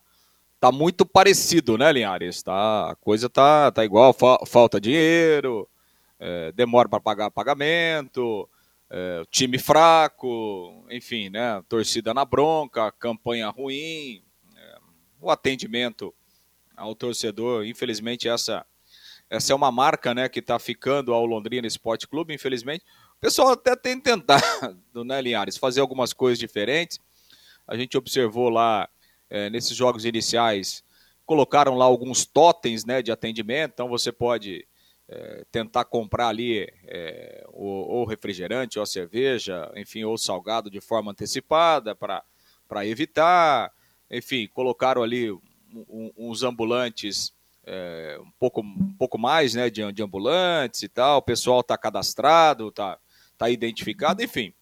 [0.60, 2.44] tá muito parecido, né, Linhares?
[2.44, 5.68] Tá, a coisa tá, tá igual, fa falta dinheiro,
[6.20, 8.50] é, demora para pagar pagamento,
[8.90, 11.64] é, time fraco, enfim, né?
[11.70, 14.22] Torcida na bronca, campanha ruim,
[14.56, 14.78] é,
[15.22, 16.14] o atendimento
[16.76, 18.66] ao torcedor, infelizmente essa
[19.30, 22.84] essa é uma marca, né, que está ficando ao Londrina Esporte Clube, infelizmente.
[23.16, 24.42] O pessoal até tem tentado,
[25.06, 27.00] né, Linhares, fazer algumas coisas diferentes.
[27.68, 28.90] A gente observou lá
[29.30, 30.84] é, nesses jogos iniciais,
[31.26, 34.68] colocaram lá alguns totens né, de atendimento, então você pode
[35.08, 41.96] é, tentar comprar ali é, ou, refrigerante, ou cerveja, enfim, ou salgado de forma antecipada
[41.96, 43.72] para evitar.
[44.10, 47.34] Enfim, colocaram ali um, uns ambulantes
[47.66, 51.78] é, um, pouco, um pouco mais né, de, de ambulantes e tal, o pessoal está
[51.78, 52.98] cadastrado, está
[53.38, 54.54] tá identificado, enfim,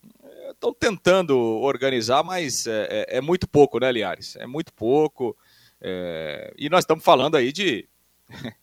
[0.57, 4.35] estão tentando organizar, mas é, é, é, muito pouco, né, Liares?
[4.35, 5.37] É muito pouco.
[5.79, 7.87] É, e nós estamos falando aí de,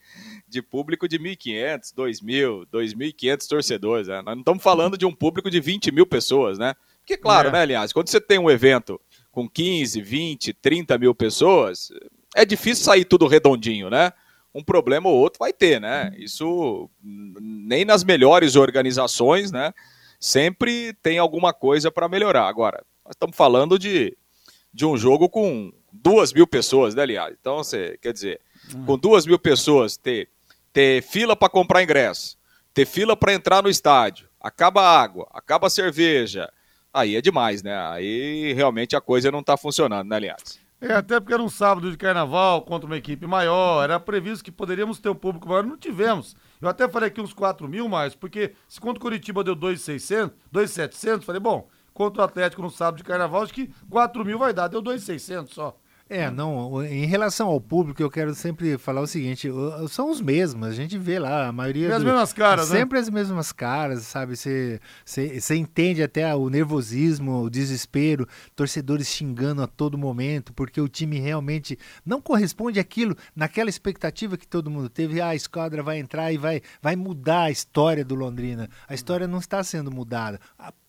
[0.46, 4.08] de público de 1.500, 2.000, 2.500 torcedores.
[4.08, 4.16] Né?
[4.16, 6.74] Nós não estamos falando de um público de 20 mil pessoas, né?
[6.98, 7.52] Porque, claro, é.
[7.52, 11.90] né, aliás, quando você tem um evento com 15, 20, 30 mil pessoas,
[12.34, 14.12] é difícil sair tudo redondinho, né?
[14.54, 16.14] Um problema ou outro vai ter, né?
[16.16, 19.72] Isso nem nas melhores organizações, né?
[20.18, 22.48] Sempre tem alguma coisa para melhorar.
[22.48, 24.16] Agora, nós estamos falando de,
[24.72, 27.34] de um jogo com duas mil pessoas, né, aliás?
[27.38, 28.40] Então, você quer dizer,
[28.74, 28.84] hum.
[28.84, 30.28] com duas mil pessoas, ter,
[30.72, 32.36] ter fila para comprar ingresso,
[32.72, 36.50] ter fila para entrar no estádio, acaba a água, acaba a cerveja,
[36.92, 37.76] aí é demais, né?
[37.88, 40.58] Aí realmente a coisa não está funcionando, né, aliás?
[40.80, 44.52] É, até porque era um sábado de carnaval contra uma equipe maior, era previsto que
[44.52, 46.36] poderíamos ter um público maior, não tivemos.
[46.64, 50.34] Eu até falei aqui uns 4 mil mais, porque se contra o Curitiba deu 2,600,
[50.50, 54.54] 2,700, falei, bom, contra o Atlético no sábado de carnaval, acho que 4 mil vai
[54.54, 55.78] dar, deu 2,600 só.
[56.14, 59.48] É, não, em relação ao público, eu quero sempre falar o seguinte,
[59.88, 61.92] são os mesmos, a gente vê lá, a maioria...
[61.92, 62.80] As do, mesmas caras, sempre né?
[62.80, 64.80] Sempre as mesmas caras, sabe, você
[65.56, 71.76] entende até o nervosismo, o desespero, torcedores xingando a todo momento, porque o time realmente
[72.06, 76.38] não corresponde àquilo, naquela expectativa que todo mundo teve, ah, a esquadra vai entrar e
[76.38, 80.38] vai, vai mudar a história do Londrina, a história não está sendo mudada,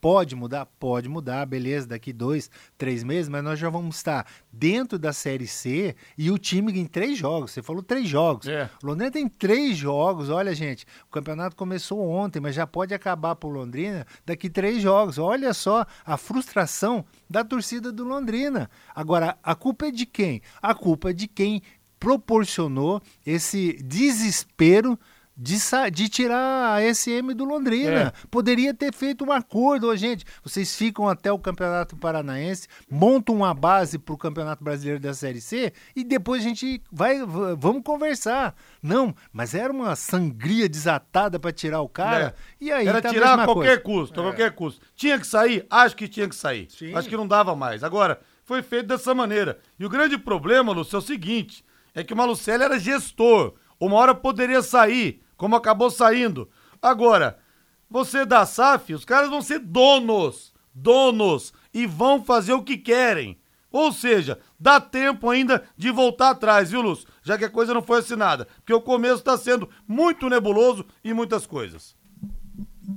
[0.05, 0.67] Pode mudar?
[0.67, 5.47] Pode mudar, beleza, daqui dois, três meses, mas nós já vamos estar dentro da Série
[5.47, 7.51] C e o time em três jogos.
[7.51, 8.47] Você falou três jogos.
[8.47, 8.69] É.
[8.83, 10.29] O Londrina tem três jogos.
[10.29, 14.81] Olha, gente, o campeonato começou ontem, mas já pode acabar para o Londrina daqui três
[14.81, 15.17] jogos.
[15.17, 18.69] Olha só a frustração da torcida do Londrina.
[18.93, 20.41] Agora, a culpa é de quem?
[20.61, 21.61] A culpa é de quem
[21.99, 24.99] proporcionou esse desespero
[25.37, 25.57] de,
[25.91, 28.13] de tirar a SM do Londrina.
[28.15, 28.27] É.
[28.31, 30.25] Poderia ter feito um acordo, oh, gente.
[30.43, 35.41] Vocês ficam até o Campeonato Paranaense, montam uma base para o Campeonato Brasileiro da Série
[35.41, 37.19] C e depois a gente vai,
[37.57, 38.55] vamos conversar.
[38.81, 42.33] Não, mas era uma sangria desatada para tirar o cara.
[42.59, 42.65] É.
[42.65, 43.99] E aí era tá tirar a qualquer coisa.
[43.99, 44.27] custo, a é.
[44.27, 44.85] qualquer custo.
[44.95, 45.65] Tinha que sair?
[45.69, 46.67] Acho que tinha que sair.
[46.69, 46.95] Sim.
[46.95, 47.83] Acho que não dava mais.
[47.83, 49.59] Agora, foi feito dessa maneira.
[49.77, 53.55] E o grande problema, Lúcio, é o seguinte: é que o Malucelli era gestor.
[53.77, 56.49] Uma hora poderia sair como acabou saindo.
[56.81, 57.39] Agora,
[57.89, 63.37] você da SAF, os caras vão ser donos, donos, e vão fazer o que querem.
[63.71, 67.07] Ou seja, dá tempo ainda de voltar atrás, viu, Lúcio?
[67.21, 68.47] Já que a coisa não foi assinada.
[68.57, 71.95] Porque o começo está sendo muito nebuloso e muitas coisas.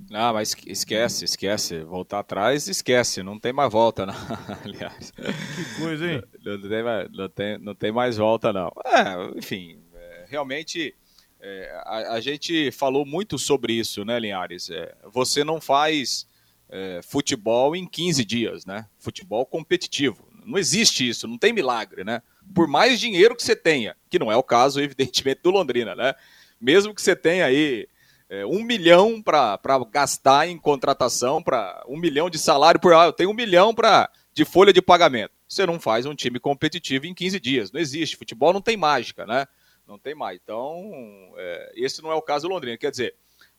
[0.08, 1.80] Não, mas esquece, esquece.
[1.80, 3.22] Voltar atrás, esquece.
[3.22, 4.14] Não tem mais volta, não.
[4.64, 5.10] Aliás.
[5.10, 6.22] Que coisa, hein?
[6.44, 8.70] Não, não, tem, mais, não, tem, não tem mais volta, não.
[8.86, 10.94] É, enfim, é, realmente
[11.40, 14.70] é, a, a, gente falou muito sobre isso, né, Linhares?
[14.70, 16.26] É, você não faz
[16.68, 18.86] é, futebol em 15 dias, né?
[18.98, 20.28] Futebol competitivo.
[20.44, 22.22] Não existe isso, não tem milagre, né?
[22.54, 26.14] Por mais dinheiro que você tenha, que não é o caso, evidentemente, do Londrina, né?
[26.60, 27.86] Mesmo que você tenha aí
[28.28, 29.58] é, um milhão para
[29.90, 32.92] gastar em contratação, para um milhão de salário por.
[32.92, 35.32] Ah, eu tenho um milhão pra, de folha de pagamento.
[35.48, 37.72] Você não faz um time competitivo em 15 dias.
[37.72, 38.16] Não existe.
[38.16, 39.46] Futebol não tem mágica, né?
[39.88, 40.38] Não tem mais.
[40.44, 42.76] Então, é, esse não é o caso do Londrina.
[42.76, 43.14] Quer dizer,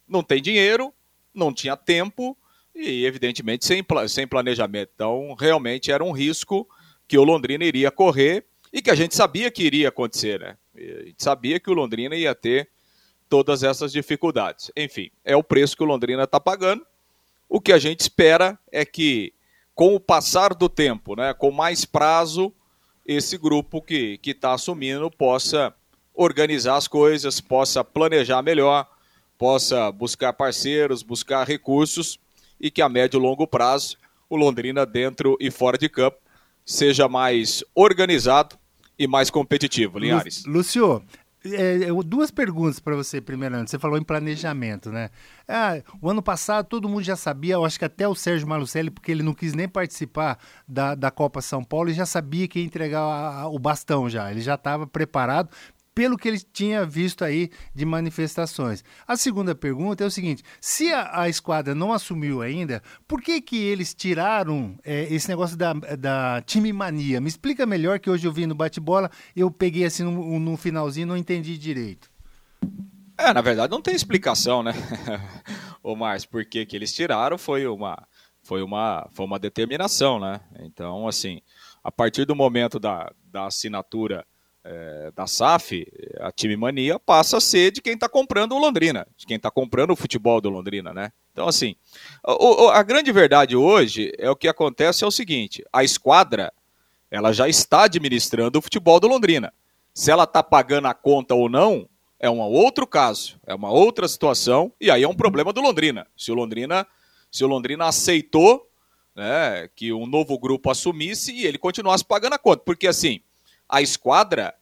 [0.08, 0.94] não tem dinheiro,
[1.34, 2.38] não tinha tempo
[2.76, 4.92] e, evidentemente, sem, sem planejamento.
[4.94, 6.70] Então, realmente era um risco
[7.08, 10.56] que o Londrina iria correr e que a gente sabia que iria acontecer, né?
[10.76, 12.70] A gente sabia que o Londrina ia ter
[13.28, 14.72] todas essas dificuldades.
[14.78, 16.86] Enfim, é o preço que o Londrina está pagando.
[17.50, 19.34] O que a gente espera é que,
[19.74, 22.54] com o passar do tempo, né, com mais prazo,
[23.04, 25.74] esse grupo que está assumindo possa
[26.20, 28.86] organizar as coisas, possa planejar melhor,
[29.38, 32.20] possa buscar parceiros, buscar recursos
[32.60, 33.98] e que a médio e longo prazo
[34.30, 36.18] o Londrina dentro e fora de campo
[36.66, 38.58] seja mais organizado
[38.98, 40.44] e mais competitivo, Linhares.
[40.46, 41.02] Lúcio,
[41.46, 43.72] é, duas perguntas para você, primeiramente.
[43.72, 45.10] Você falou em planejamento, né?
[45.48, 48.92] Ah, o ano passado todo mundo já sabia, eu acho que até o Sérgio Malucelli,
[48.92, 52.60] porque ele não quis nem participar da, da Copa São Paulo, ele já sabia que
[52.60, 54.30] ia entregar a, a, o bastão já.
[54.30, 55.50] Ele já estava preparado,
[56.00, 58.86] pelo que ele tinha visto aí de manifestações.
[59.06, 63.42] A segunda pergunta é o seguinte: se a, a esquadra não assumiu ainda, por que
[63.42, 67.20] que eles tiraram é, esse negócio da, da time mania?
[67.20, 71.06] Me explica melhor que hoje eu vi no bate-bola, eu peguei assim no, no finalzinho
[71.06, 72.10] não entendi direito.
[73.18, 74.72] É, na verdade não tem explicação, né,
[75.84, 78.08] ô Márcio, por que que eles tiraram foi uma,
[78.42, 80.40] foi uma, foi uma determinação, né?
[80.62, 81.42] Então, assim,
[81.84, 84.26] a partir do momento da, da assinatura
[84.64, 85.88] é, da SAF,
[86.20, 89.50] a time mania passa a ser de quem está comprando o Londrina, de quem está
[89.50, 91.12] comprando o futebol do Londrina, né?
[91.32, 91.76] Então, assim,
[92.24, 96.52] a, a grande verdade hoje é o que acontece é o seguinte: a esquadra
[97.10, 99.54] ela já está administrando o futebol do Londrina.
[99.94, 101.88] Se ela está pagando a conta ou não,
[102.20, 106.06] é um outro caso, é uma outra situação, e aí é um problema do Londrina.
[106.16, 106.86] Se o Londrina,
[107.32, 108.70] se o Londrina aceitou
[109.16, 112.64] né, que um novo grupo assumisse e ele continuasse pagando a conta.
[112.64, 113.22] Porque assim,
[113.70, 114.56] a esquadra,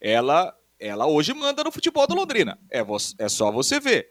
[0.00, 2.56] ela, ela hoje manda no futebol do Londrina.
[2.70, 2.84] É,
[3.18, 4.10] é só você ver.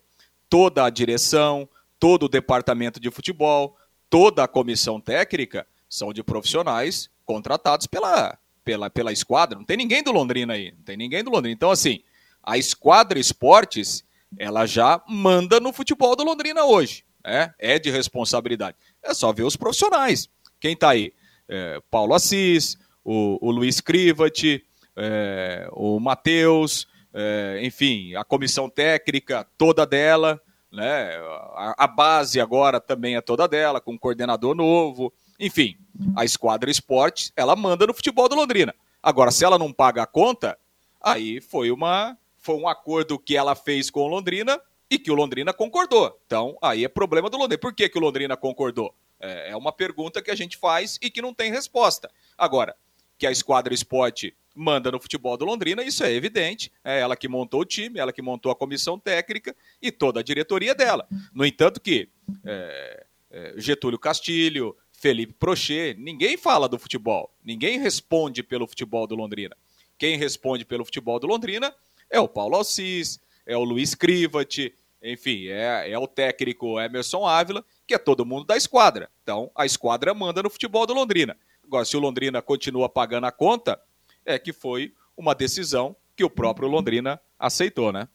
[0.49, 3.77] Toda a direção, todo o departamento de futebol,
[4.09, 9.57] toda a comissão técnica são de profissionais contratados pela, pela, pela esquadra.
[9.57, 10.71] Não tem ninguém do Londrina aí.
[10.71, 11.53] Não tem ninguém do Londrina.
[11.53, 12.03] Então, assim,
[12.43, 14.03] a esquadra esportes,
[14.37, 17.05] ela já manda no futebol do Londrina hoje.
[17.23, 18.75] É, é de responsabilidade.
[19.01, 20.27] É só ver os profissionais.
[20.59, 21.13] Quem está aí?
[21.47, 24.63] É, Paulo Assis, o, o Luiz Crivat,
[24.95, 31.17] é, o Matheus, é, enfim, a comissão técnica toda dela, né?
[31.55, 35.11] A, a, base agora também é toda dela, com um coordenador novo.
[35.39, 35.77] Enfim,
[36.15, 38.73] a Esquadra Esportes, ela manda no futebol do Londrina.
[39.03, 40.57] Agora, se ela não paga a conta,
[41.01, 44.59] aí foi uma foi um acordo que ela fez com o Londrina
[44.89, 46.19] e que o Londrina concordou.
[46.25, 47.59] Então, aí é problema do Londrina.
[47.59, 48.95] Por que, que o Londrina concordou?
[49.19, 52.09] É, é uma pergunta que a gente faz e que não tem resposta.
[52.35, 52.75] Agora,
[53.21, 56.71] que a Esquadra Esporte manda no futebol do Londrina, isso é evidente.
[56.83, 60.23] É ela que montou o time, ela que montou a comissão técnica e toda a
[60.23, 61.07] diretoria dela.
[61.31, 62.09] No entanto que
[62.43, 69.13] é, é, Getúlio Castilho, Felipe Prochet, ninguém fala do futebol, ninguém responde pelo futebol do
[69.13, 69.55] Londrina.
[69.99, 71.71] Quem responde pelo futebol do Londrina
[72.09, 77.63] é o Paulo Alcis, é o Luiz Crivat, enfim, é, é o técnico Emerson Ávila,
[77.85, 79.11] que é todo mundo da esquadra.
[79.21, 81.37] Então, a esquadra manda no futebol do Londrina.
[81.71, 83.79] Agora, se o Londrina continua pagando a conta,
[84.25, 88.09] é que foi uma decisão que o próprio Londrina aceitou, né?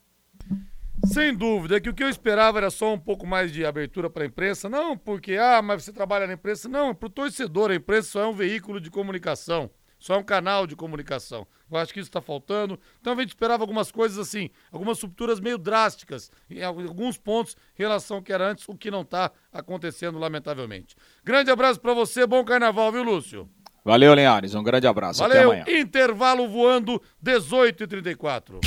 [1.07, 4.11] Sem dúvida, é que o que eu esperava era só um pouco mais de abertura
[4.11, 4.69] para a imprensa.
[4.69, 6.69] Não porque, ah, mas você trabalha na imprensa.
[6.69, 9.71] Não, para o torcedor, a imprensa só é um veículo de comunicação.
[9.99, 11.47] Só é um canal de comunicação.
[11.69, 12.79] Eu acho que isso está faltando.
[13.01, 17.81] Então a gente esperava algumas coisas assim, algumas rupturas meio drásticas em alguns pontos em
[17.83, 20.95] relação ao que era antes, o que não está acontecendo, lamentavelmente.
[21.23, 23.49] Grande abraço para você, bom carnaval, viu, Lúcio?
[23.83, 24.53] Valeu, Linhares.
[24.53, 25.19] Um grande abraço.
[25.19, 25.51] Valeu.
[25.51, 25.79] Até amanhã.
[25.79, 28.59] Intervalo voando 18 e 34.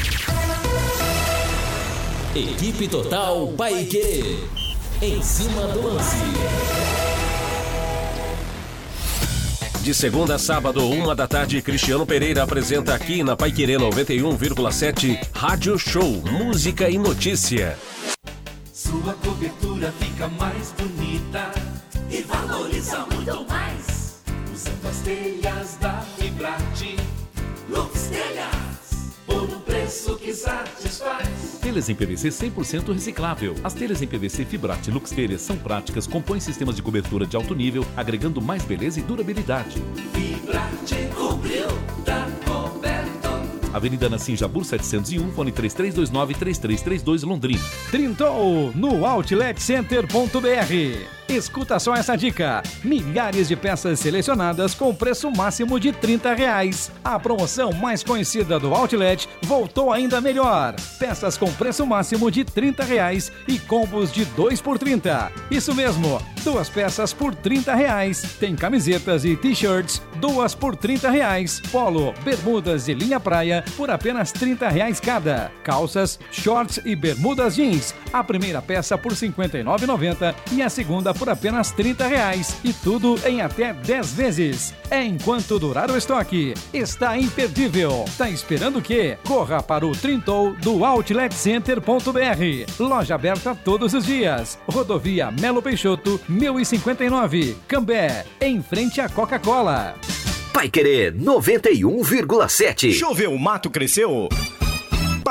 [2.34, 4.38] Equipe Total Paique.
[5.02, 6.79] Em cima do lance.
[9.82, 15.78] De segunda a sábado, uma da tarde, Cristiano Pereira apresenta aqui na Paiquerê 91,7 Rádio
[15.78, 17.78] Show Música e Notícia.
[18.70, 21.50] Sua cobertura fica mais bonita
[22.10, 24.22] e valoriza muito mais.
[24.52, 26.96] Usando as telhas da Fibrate.
[27.70, 28.59] Lux Telhas,
[29.90, 31.58] preço que satisfaz.
[31.60, 33.56] Telhas em PVC 100% reciclável.
[33.64, 37.56] As telhas em PVC Fibrate Lux Telhas são práticas, compõem sistemas de cobertura de alto
[37.56, 39.82] nível, agregando mais beleza e durabilidade.
[40.12, 41.66] Fibrate cobriu,
[42.04, 43.30] tá coberto.
[43.72, 47.64] Avenida Nassim Jabur 701, fone 3329-3332 Londrina.
[47.90, 51.19] Trintou no Outlet Center.br.
[51.30, 56.90] Escuta só essa dica: milhares de peças selecionadas com preço máximo de 30 reais.
[57.04, 60.74] A promoção mais conhecida do Outlet voltou ainda melhor.
[60.98, 65.30] Peças com preço máximo de 30 reais e combos de 2 por 30.
[65.52, 68.22] Isso mesmo, duas peças por 30 reais.
[68.40, 71.60] Tem camisetas e t-shirts, duas por 30 reais.
[71.70, 75.52] Polo, bermudas e linha praia por apenas 30 reais cada.
[75.62, 77.94] Calças, shorts e bermudas jeans.
[78.12, 82.56] A primeira peça por R$ 59,90 e a segunda por apenas 30 reais.
[82.64, 84.74] E tudo em até 10 vezes.
[84.90, 86.54] É enquanto durar o estoque.
[86.72, 88.04] Está imperdível.
[88.16, 89.18] Tá esperando o quê?
[89.26, 91.80] Corra para o Trintou do Outlet Center.br.
[92.78, 94.58] Loja aberta todos os dias.
[94.66, 97.56] Rodovia Melo Peixoto, 1059.
[97.68, 99.94] Cambé, em frente à Coca-Cola.
[100.52, 102.92] Vai querer 91,7.
[102.92, 104.28] Choveu, o mato cresceu.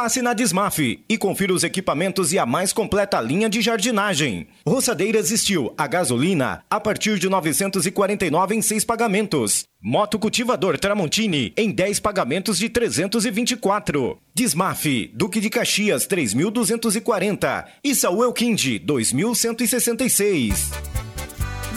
[0.02, 0.80] Passe na Desmaf
[1.10, 4.47] e confira os equipamentos e a mais completa linha de jardinagem.
[4.66, 9.66] Roçadeiras Steel a gasolina a partir de 949 em seis pagamentos.
[9.84, 14.18] Moto cultivador Tramontini em 10 pagamentos de 324.
[14.34, 20.72] Desmaf Duque de Caxias 3240 e Saúl Elquinde 2166.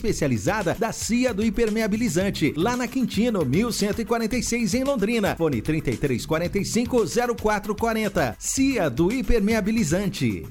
[0.00, 5.36] especializada da CIA do Impermeabilizante, lá na Quintino, 1146 em Londrina.
[5.36, 7.04] Fone 3345
[7.36, 8.36] 0440.
[8.38, 10.46] CIA do Impermeabilizante.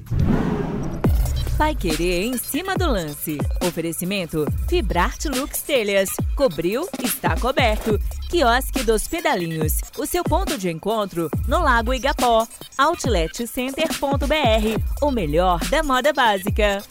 [1.58, 3.36] Vai querer em cima do lance.
[3.66, 6.08] Oferecimento Fibrart Lux Telhas.
[6.34, 8.00] Cobriu, está coberto.
[8.30, 9.74] Quiosque dos Pedalinhos.
[9.98, 12.48] O seu ponto de encontro no Lago Igapó.
[12.78, 15.02] Outletcenter.br.
[15.02, 16.82] O melhor da moda básica.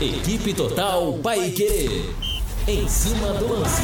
[0.00, 2.02] Equipe Total Paiquerê.
[2.66, 3.80] Em cima do lance.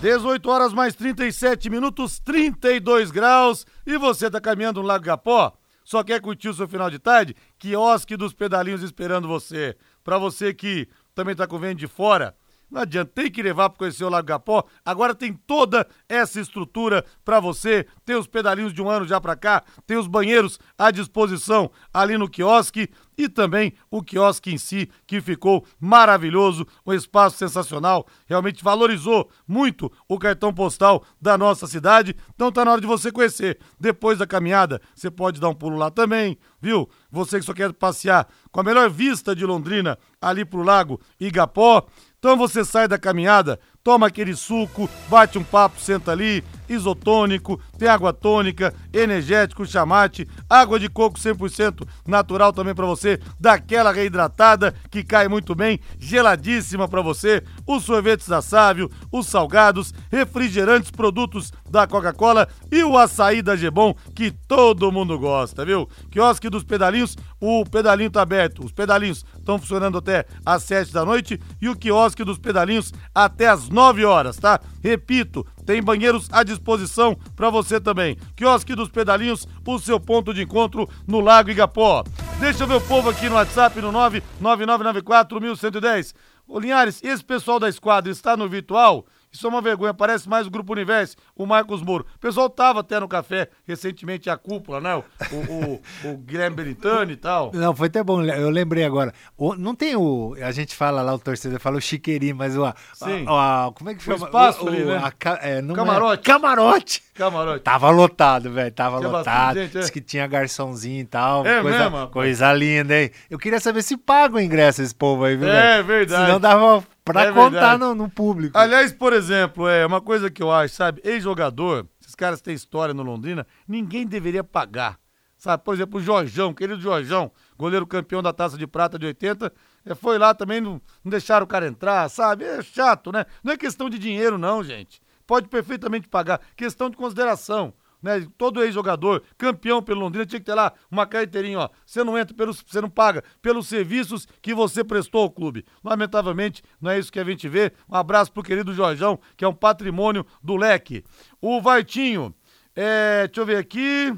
[0.00, 3.66] 18 horas mais 37 minutos, 32 graus.
[3.84, 5.52] E você tá caminhando no Lago Gapó?
[5.84, 7.34] Só quer curtir o seu final de tarde?
[7.58, 9.76] Quiosque dos pedalinhos esperando você.
[10.04, 12.36] Para você que também tá com vento de fora,
[12.70, 14.64] não adianta, tem que levar para conhecer o Lago Gapó.
[14.84, 17.86] Agora tem toda essa estrutura para você.
[18.04, 22.16] Tem os pedalinhos de um ano já para cá, tem os banheiros à disposição ali
[22.16, 22.88] no quiosque
[23.20, 29.92] e também o quiosque em si, que ficou maravilhoso, um espaço sensacional, realmente valorizou muito
[30.08, 32.16] o cartão postal da nossa cidade.
[32.34, 33.58] Então tá na hora de você conhecer.
[33.78, 36.88] Depois da caminhada, você pode dar um pulo lá também, viu?
[37.10, 41.86] Você que só quer passear com a melhor vista de Londrina ali pro Lago Igapó.
[42.20, 47.88] Então você sai da caminhada, toma aquele suco, bate um papo, senta ali, isotônico, tem
[47.88, 55.02] água tônica, energético, chamate, água de coco 100% natural também para você, daquela reidratada que
[55.02, 61.86] cai muito bem, geladíssima para você, os sorvetes da Sávio, os salgados, refrigerantes, produtos da
[61.86, 65.88] Coca-Cola e o açaí da Gebon que todo mundo gosta, viu?
[66.10, 71.04] Quiosque dos pedalinhos, o pedalinho tá aberto, os pedalinhos estão funcionando até às 7 da
[71.04, 74.60] noite e o quiosque dos pedalinhos até às 9 horas, tá?
[74.82, 78.18] Repito, tem banheiros à disposição para você também.
[78.34, 82.02] Quiosque dos Pedalinhos, o seu ponto de encontro no Lago Igapó.
[82.40, 86.14] Deixa eu ver o povo aqui no WhatsApp no 99994 1110.
[86.48, 89.06] Ô Linhares, esse pessoal da esquadra está no virtual?
[89.32, 92.04] Isso é uma vergonha, parece mais o Grupo Universo, o Marcos Moro.
[92.16, 94.94] O pessoal tava até no café recentemente, a cúpula, né?
[94.96, 95.02] O,
[95.36, 97.50] o, o Guilherme Beritani e tal.
[97.54, 99.12] Não, foi até bom, eu lembrei agora.
[99.36, 100.34] O, não tem o.
[100.42, 102.64] A gente fala lá, o torcedor fala o chiqueirinho, mas o.
[102.64, 103.24] A, Sim.
[103.28, 104.26] a- a- como é que O chama?
[104.26, 105.00] espaço ali, né?
[105.02, 107.02] a ca- é, não é- Camarote.
[107.20, 107.62] Camarote!
[107.62, 108.72] Tava lotado, velho.
[108.72, 109.58] Tava Tinha lotado.
[109.58, 109.80] gente, é?
[109.80, 111.46] Diz que tinha garçomzinho e tal.
[111.46, 113.10] É coisa, mesmo, coisa linda, hein?
[113.28, 115.46] Eu queria saber se paga o ingresso esse povo aí, viu?
[115.46, 115.84] É velho?
[115.84, 116.24] verdade.
[116.24, 118.56] Senão dava pra É contar no, no público.
[118.56, 121.02] Aliás, por exemplo, é uma coisa que eu acho, sabe?
[121.04, 124.98] Ex-jogador, esses caras têm história no Londrina, ninguém deveria pagar.
[125.36, 129.52] Sabe, por exemplo, o Jorjão, querido Jorjão, goleiro campeão da Taça de Prata de 80,
[129.86, 132.44] eh, foi lá também, não, não deixaram o cara entrar, sabe?
[132.44, 133.26] É chato, né?
[133.44, 135.00] Não é questão de dinheiro, não, gente.
[135.30, 136.40] Pode perfeitamente pagar.
[136.56, 137.72] Questão de consideração.
[138.02, 138.26] Né?
[138.36, 141.68] Todo ex-jogador, campeão pelo Londrina, tinha que ter lá uma carteirinha, ó.
[141.86, 145.64] Você não entra pelos, você não paga pelos serviços que você prestou ao clube.
[145.84, 147.72] Lamentavelmente, não é isso que a gente vê.
[147.88, 151.04] Um abraço pro querido Jorjão, que é um patrimônio do leque.
[151.40, 152.34] O Vartinho,
[152.74, 154.12] é, deixa eu ver aqui.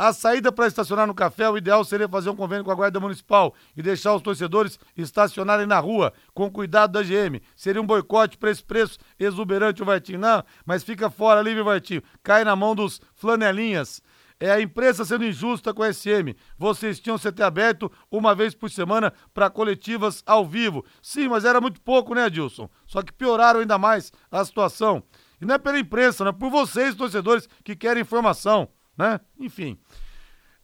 [0.00, 3.00] A saída para estacionar no café, o ideal seria fazer um convênio com a Guarda
[3.00, 7.42] Municipal e deixar os torcedores estacionarem na rua, com cuidado da GM.
[7.56, 10.20] Seria um boicote para esse preço exuberante, o Vartinho.
[10.20, 12.00] Não, mas fica fora ali, viu, Vartinho?
[12.22, 14.00] Cai na mão dos flanelinhas.
[14.38, 16.32] É a imprensa sendo injusta com a SM.
[16.56, 20.84] Vocês tinham CT aberto uma vez por semana para coletivas ao vivo.
[21.02, 22.70] Sim, mas era muito pouco, né, Adilson?
[22.86, 25.02] Só que pioraram ainda mais a situação.
[25.40, 28.68] E não é pela imprensa, não é por vocês, torcedores, que querem informação,
[28.98, 29.20] né?
[29.38, 29.78] Enfim.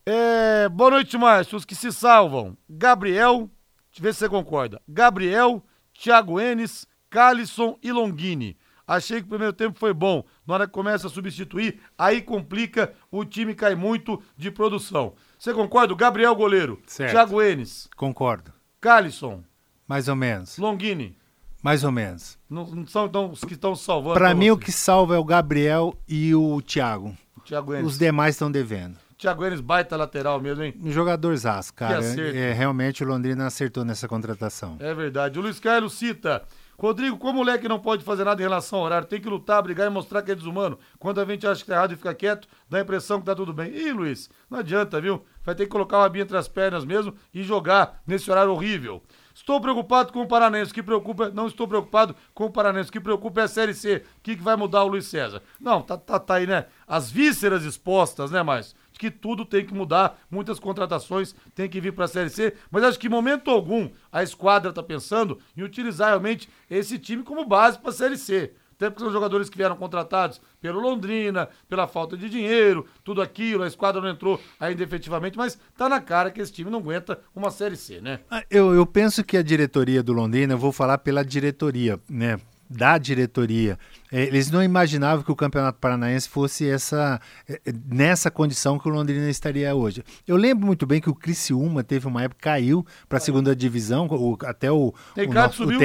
[0.05, 0.68] É...
[0.68, 1.57] Boa noite, Márcio.
[1.57, 2.57] Os que se salvam.
[2.68, 3.49] Gabriel,
[3.91, 4.82] deixa eu ver se você concorda.
[4.89, 8.59] Gabriel, Thiago Enes, Calisson e Longini.
[8.87, 10.24] Achei que o primeiro tempo foi bom.
[10.47, 15.14] Na hora que começa a substituir, aí complica, o time cai muito de produção.
[15.39, 15.95] Você concorda?
[15.95, 16.82] Gabriel goleiro.
[16.87, 17.12] Certo.
[17.12, 17.89] Thiago Enes.
[17.97, 18.53] Concordo.
[18.80, 19.43] Calisson.
[19.89, 20.59] Mais ou menos.
[20.59, 21.16] Longini.
[21.64, 22.38] Mais ou menos.
[22.48, 24.16] Não, não são então, os que estão salvando.
[24.16, 24.50] Para mim, você.
[24.50, 27.16] o que salva é o Gabriel e o Thiago.
[27.42, 27.86] Thiago Enes.
[27.86, 28.98] Os demais estão devendo.
[29.16, 30.74] Thiago Enes, baita lateral mesmo, hein?
[30.78, 32.04] Um jogador zaço, cara.
[32.04, 34.76] É, realmente o Londrina acertou nessa contratação.
[34.78, 35.38] É verdade.
[35.38, 36.42] O Luiz Carlos cita.
[36.78, 39.62] Rodrigo, como o moleque não pode fazer nada em relação ao horário, tem que lutar,
[39.62, 40.78] brigar e mostrar que é desumano.
[40.98, 43.34] Quando a gente acha que tá errado e fica quieto, dá a impressão que tá
[43.34, 43.74] tudo bem.
[43.74, 45.24] Ih, Luiz, não adianta, viu?
[45.42, 49.02] Vai ter que colocar o rabinho entre as pernas mesmo e jogar nesse horário horrível.
[49.35, 53.41] Estou preocupado com o Paranense, que preocupa, não estou preocupado com o Paranense, que preocupa
[53.41, 53.97] é a Série C.
[53.97, 55.43] O que, que vai mudar o Luiz César?
[55.61, 56.66] Não, tá, tá, tá aí, né?
[56.87, 61.93] As vísceras expostas, né, mas que tudo tem que mudar, muitas contratações têm que vir
[61.93, 65.62] para a Série C, mas acho que em momento algum a esquadra está pensando em
[65.62, 68.55] utilizar realmente esse time como base para a Série C.
[68.85, 73.62] Até porque são jogadores que vieram contratados pelo Londrina, pela falta de dinheiro, tudo aquilo,
[73.62, 77.18] a esquadra não entrou ainda efetivamente, mas tá na cara que esse time não aguenta
[77.35, 78.20] uma Série C, né?
[78.30, 82.39] Ah, Eu, eu penso que a diretoria do Londrina, eu vou falar pela diretoria, né?
[82.68, 83.78] Da diretoria.
[84.16, 88.88] É, Eles não imaginavam que o Campeonato Paranaense fosse essa é, é, nessa condição que
[88.88, 90.04] o Londrina estaria hoje.
[90.26, 94.06] Eu lembro muito bem que o Criciúma teve uma época caiu para a segunda divisão,
[94.06, 95.78] o- até o, Tencate subiu.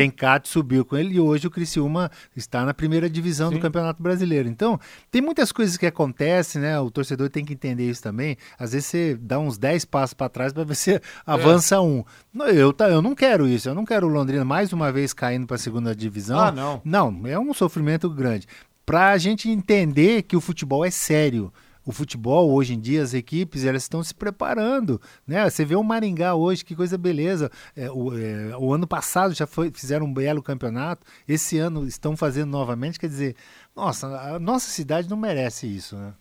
[0.44, 3.62] subiu com ele e hoje o Criciúma está na primeira divisão do Sim.
[3.62, 4.48] Campeonato Brasileiro.
[4.48, 6.80] Então, tem muitas coisas que acontecem, né?
[6.80, 8.38] O torcedor tem que entender isso também.
[8.60, 12.04] Às vezes você dá uns 10 passos para trás para ver se avança um.
[12.34, 13.68] Não, Eu, tá, eu não quero isso.
[13.70, 16.40] Eu não quero o Londrina mais uma vez caindo para a segunda divisão.
[16.40, 16.82] Ah, não.
[16.84, 18.48] Não, é um sofrimento grande.
[18.86, 21.54] Para a gente entender que o futebol é sério.
[21.86, 25.50] O futebol, hoje em dia, as equipes, elas estão se preparando, né?
[25.50, 27.50] Você vê o Maringá hoje, que coisa beleza.
[27.76, 32.16] É, o, é, o ano passado já foi, fizeram um belo campeonato, esse ano estão
[32.16, 33.36] fazendo novamente, quer dizer,
[33.76, 36.14] nossa, a nossa cidade não merece isso, né?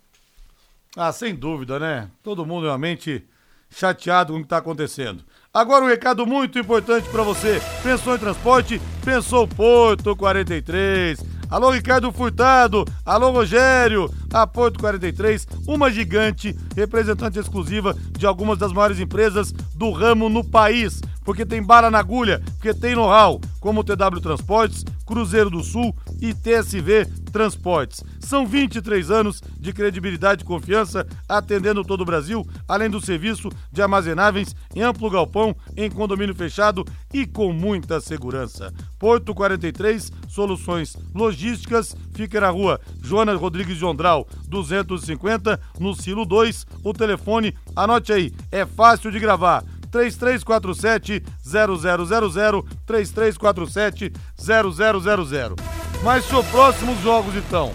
[0.96, 2.10] Ah, sem dúvida, né?
[2.22, 3.26] Todo mundo realmente
[3.70, 5.22] chateado com o que está acontecendo.
[5.52, 7.60] Agora um recado muito importante para você.
[7.82, 8.80] Pensou em transporte?
[9.04, 11.27] Pensou Porto 43.
[11.50, 12.84] Alô, Ricardo Furtado.
[13.06, 14.10] Alô, Rogério.
[14.30, 20.44] A Porto 43, uma gigante representante exclusiva de algumas das maiores empresas do ramo no
[20.44, 21.00] país.
[21.24, 25.94] Porque tem bala na agulha, porque tem know-how, como o TW Transportes, Cruzeiro do Sul
[26.20, 28.02] e TSV Transportes.
[28.20, 33.82] São 23 anos de credibilidade e confiança atendendo todo o Brasil, além do serviço de
[33.82, 38.72] armazenáveis em amplo galpão, em condomínio fechado e com muita segurança.
[38.98, 46.66] Porto 43, soluções logísticas, fica na rua Jonas Rodrigues de Ondral, 250, no Silo 2.
[46.82, 49.64] O telefone, anote aí, é fácil de gravar.
[49.90, 55.87] 3347 0000 3347 0000.
[56.02, 57.72] Mas seus próximos jogos então.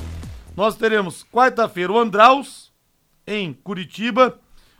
[0.55, 2.71] Nós teremos quarta-feira o Andraus
[3.27, 4.39] em Curitiba.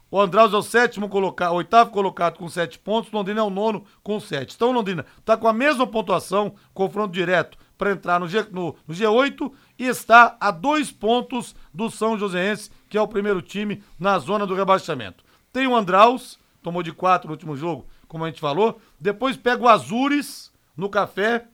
[0.10, 3.84] O Andraus é o sétimo colocado, oitavo colocado com sete pontos, Londrina é o nono
[4.02, 4.56] com sete.
[4.56, 8.94] Então Londrina está com a mesma pontuação, confronto direto para entrar no, G, no, no
[8.94, 14.20] G8 e está a dois pontos do São Joséense, que é o primeiro time na
[14.20, 15.24] zona do rebaixamento.
[15.52, 18.80] Tem o Andraus, tomou de quatro no último jogo, como a gente falou.
[19.00, 21.48] Depois pega o Azures no café.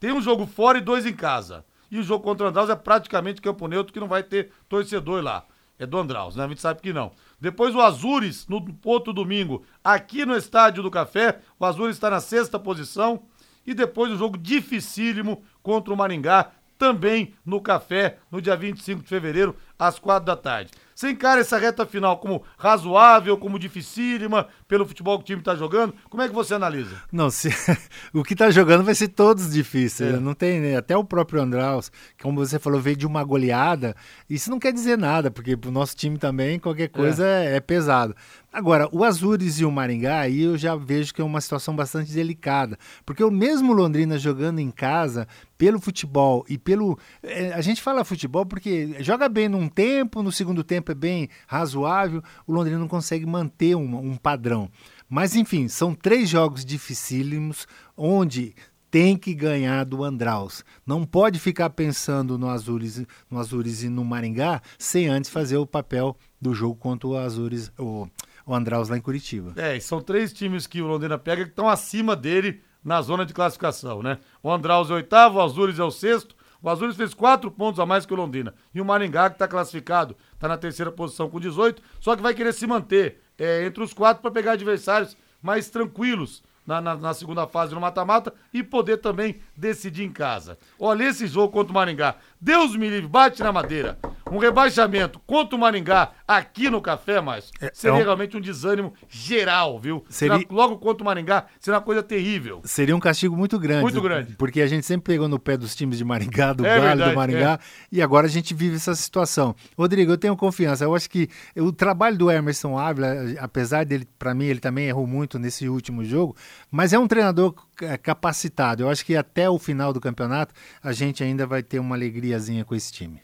[0.00, 1.64] Tem um jogo fora e dois em casa.
[1.90, 5.22] E o jogo contra o Andraus é praticamente campo neutro, que não vai ter torcedor
[5.22, 5.44] lá.
[5.78, 6.44] É do Andraus, né?
[6.44, 7.12] A gente sabe que não.
[7.40, 11.40] Depois o Azures, no outro domingo, aqui no Estádio do Café.
[11.58, 13.22] O Azures está na sexta posição.
[13.66, 19.08] E depois o jogo dificílimo contra o Maringá, também no Café, no dia 25 de
[19.08, 20.70] fevereiro, às quatro da tarde.
[21.00, 25.56] Você encara essa reta final como razoável, como dificílima, pelo futebol que o time está
[25.56, 25.94] jogando?
[26.10, 26.94] Como é que você analisa?
[27.10, 27.48] Não, se,
[28.12, 30.12] o que tá jogando vai ser todos difíceis.
[30.12, 30.20] É.
[30.20, 30.76] Não tem, né?
[30.76, 33.96] Até o próprio Andraus, como você falou, veio de uma goleada.
[34.28, 38.14] Isso não quer dizer nada, porque pro nosso time também qualquer coisa é, é pesado.
[38.52, 42.12] Agora, o Azures e o Maringá, aí eu já vejo que é uma situação bastante
[42.12, 42.76] delicada.
[43.06, 45.26] Porque o mesmo Londrina jogando em casa,
[45.56, 46.98] pelo futebol e pelo.
[47.22, 51.30] é, a gente fala futebol porque joga bem num tempo, no segundo tempo é bem
[51.46, 54.68] razoável, o Londrina não consegue manter um, um padrão.
[55.08, 57.66] Mas enfim, são três jogos dificílimos
[57.96, 58.54] onde
[58.90, 60.64] tem que ganhar do Andraus.
[60.84, 65.66] Não pode ficar pensando no Azures, no Azures e no Maringá sem antes fazer o
[65.66, 68.08] papel do jogo contra o Azures, o,
[68.44, 69.52] o Andraus lá em Curitiba.
[69.56, 73.32] É, são três times que o Londrina pega que estão acima dele na zona de
[73.32, 74.18] classificação, né?
[74.42, 76.34] O Andraus é oitavo, o Azures é o sexto.
[76.62, 78.54] O Azures fez quatro pontos a mais que o Londrina.
[78.74, 82.34] E o Maringá, que está classificado, está na terceira posição com 18, só que vai
[82.34, 87.14] querer se manter é, entre os quatro para pegar adversários mais tranquilos na, na, na
[87.14, 90.58] segunda fase no mata-mata e poder também decidir em casa.
[90.78, 92.16] Olha esse jogo contra o Maringá.
[92.40, 93.98] Deus me livre, bate na madeira.
[94.32, 98.40] Um rebaixamento contra o Maringá aqui no Café, mas É, seria é um- realmente um
[98.40, 100.04] desânimo geral, viu?
[100.08, 102.60] Seria- Será- Logo contra o Maringá, seria uma coisa terrível.
[102.64, 103.82] Seria um castigo muito grande.
[103.82, 104.36] Muito grande.
[104.36, 107.10] Porque a gente sempre pegou no pé dos times de Maringá, do É Galo, verdade,
[107.10, 107.58] do Maringá,
[107.90, 109.52] e agora a gente vive essa situação.
[109.76, 110.84] Rodrigo, eu tenho confiança.
[110.84, 113.08] Eu acho que o trabalho do Emerson Ávila,
[113.40, 116.36] apesar dele, para mim, ele também errou muito nesse último jogo,
[116.70, 117.69] mas é um treinador é,
[118.02, 118.82] capacitado.
[118.82, 122.64] Eu acho que até o final do campeonato a gente ainda vai ter uma alegriazinha
[122.64, 123.20] com esse time.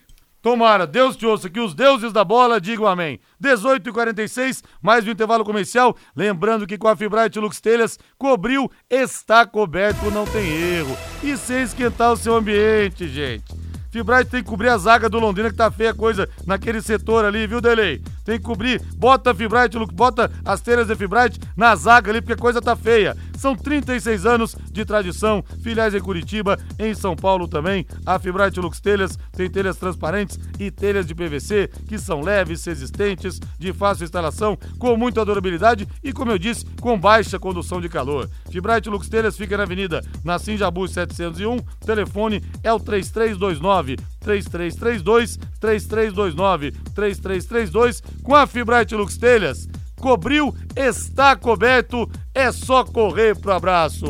[0.47, 3.19] Tomara, Deus te ouça, que os deuses da bola digam amém.
[3.41, 5.97] 18 e 46 mais um intervalo comercial.
[6.15, 10.97] Lembrando que com a Fibrate Lux Telhas, cobriu, está coberto, não tem erro.
[11.21, 13.67] E sem esquentar o seu ambiente, gente.
[13.91, 17.47] Fibrate tem que cobrir a zaga do Londrina, que tá feia coisa naquele setor ali,
[17.47, 18.03] viu, Delei?
[18.25, 22.35] Tem que cobrir, bota a Fibrate, bota as telhas de Fibrate na zaga ali, porque
[22.35, 23.17] a coisa tá feia.
[23.37, 27.87] São 36 anos de tradição, filiais em Curitiba, em São Paulo também.
[28.05, 33.39] A Fibrate Lux Telhas tem telhas transparentes e telhas de PVC que são leves, resistentes,
[33.59, 38.29] de fácil instalação, com muita durabilidade e, como eu disse, com baixa condução de calor.
[38.51, 46.73] Fibrate Lux Telhas fica na Avenida Nassim Jabu 701, telefone é o 3329 3332 3329
[46.95, 49.69] 3332 com a Fibrate Lux Telhas.
[50.01, 54.07] Cobriu, está coberto, é só correr pro abraço.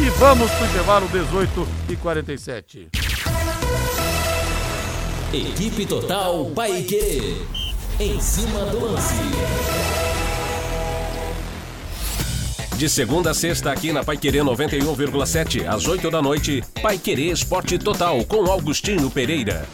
[0.00, 2.88] E vamos pro intervalo 18 e 47.
[5.32, 7.44] Equipe Total Paique.
[7.98, 10.03] Em cima do lance.
[12.76, 18.24] De segunda a sexta, aqui na Paiquerê 91,7, às 8 da noite, Paiquerê Esporte Total,
[18.24, 19.64] com Augustinho Pereira.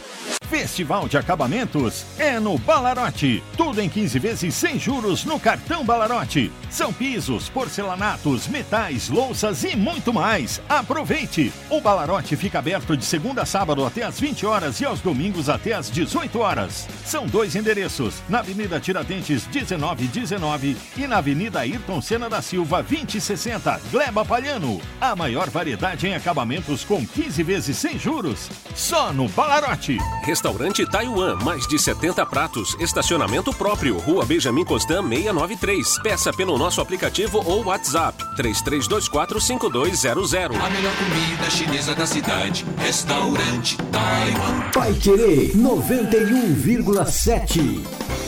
[0.51, 3.41] Festival de Acabamentos é no Balarote.
[3.55, 6.51] Tudo em 15 vezes sem juros no cartão Balarote.
[6.69, 10.61] São pisos, porcelanatos, metais, louças e muito mais.
[10.67, 11.53] Aproveite!
[11.69, 15.47] O Balarote fica aberto de segunda a sábado até às 20 horas e aos domingos
[15.47, 16.85] até às 18 horas.
[17.05, 23.81] São dois endereços: na Avenida Tiradentes 1919 e na Avenida Ayrton Senna da Silva 2060,
[23.91, 24.79] Gleba Palhano.
[24.99, 28.49] A maior variedade em acabamentos com 15 vezes sem juros.
[28.75, 29.97] Só no Balarote.
[30.23, 35.99] Restaurante Taiwan, mais de 70 pratos, estacionamento próprio, Rua Benjamin Constant 693.
[36.03, 40.55] Peça pelo nosso aplicativo ou WhatsApp 33245200.
[40.55, 42.65] A melhor comida chinesa da cidade.
[42.77, 44.69] Restaurante Taiwan.
[44.73, 47.81] Vai Querer 91,7.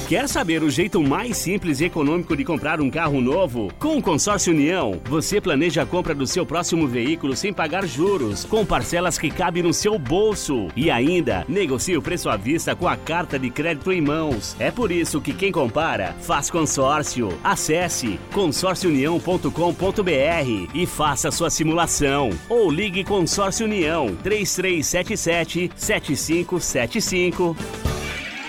[0.07, 3.71] Quer saber o jeito mais simples e econômico de comprar um carro novo?
[3.79, 8.45] Com o Consórcio União, você planeja a compra do seu próximo veículo sem pagar juros,
[8.45, 10.69] com parcelas que cabem no seu bolso.
[10.75, 14.55] E ainda, negocie o preço à vista com a carta de crédito em mãos.
[14.59, 17.37] É por isso que quem compara, faz consórcio.
[17.43, 22.29] Acesse consórciounião.com.br e faça sua simulação.
[22.47, 27.92] Ou ligue Consórcio União 3377 7575.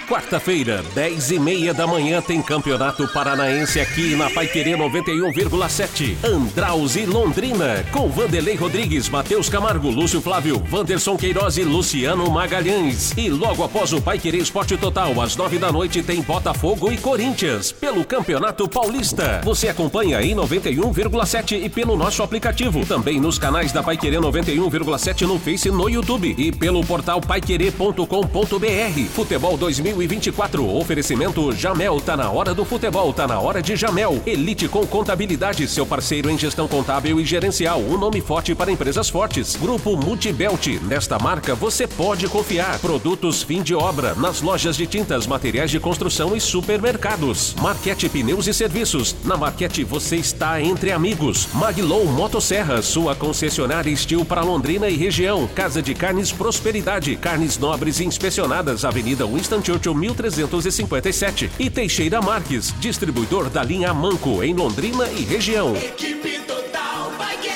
[0.09, 6.17] Quarta-feira, 10 e meia da manhã, tem Campeonato Paranaense aqui na Paiquerê 91,7.
[6.23, 13.15] Andraus e Londrina, com Vanderlei Rodrigues, Matheus Camargo, Lúcio Flávio, Vanderson Queiroz e Luciano Magalhães.
[13.17, 17.73] E logo após o Paiquerê Esporte Total, às 9 da noite, tem Botafogo e Corinthians,
[17.73, 19.41] pelo Campeonato Paulista.
[19.43, 22.85] Você acompanha aí 91,7 e pelo nosso aplicativo.
[22.85, 26.35] Também nos canais da Paiquerê 91,7 no Face e no YouTube.
[26.37, 29.09] E pelo portal paiquerê.com.br.
[29.15, 29.57] Futebol
[29.95, 30.77] 2024.
[30.77, 32.01] Oferecimento Jamel.
[32.01, 33.13] Tá na hora do futebol.
[33.13, 34.21] Tá na hora de Jamel.
[34.27, 35.67] Elite com Contabilidade.
[35.69, 37.81] Seu parceiro em gestão contábil e gerencial.
[37.81, 39.57] Um nome forte para empresas fortes.
[39.57, 40.81] Grupo Multibelt.
[40.83, 42.79] Nesta marca você pode confiar.
[42.81, 44.15] Produtos fim de obra.
[44.15, 47.55] Nas lojas de tintas, materiais de construção e supermercados.
[47.61, 49.15] Marquete Pneus e Serviços.
[49.25, 51.49] Na Marquete você está entre amigos.
[51.55, 52.83] Maglow Motosserra.
[52.83, 55.47] Sua concessionária Estil para Londrina e região.
[55.55, 57.17] Casa de Carnes Prosperidade.
[57.17, 58.85] Carnes nobres e inspecionadas.
[58.85, 61.51] Avenida Winston Churchill 1357.
[61.59, 62.73] E Teixeira Marques.
[62.79, 65.75] Distribuidor da linha Manco em Londrina e região.
[65.75, 67.51] Equipe Total Paique.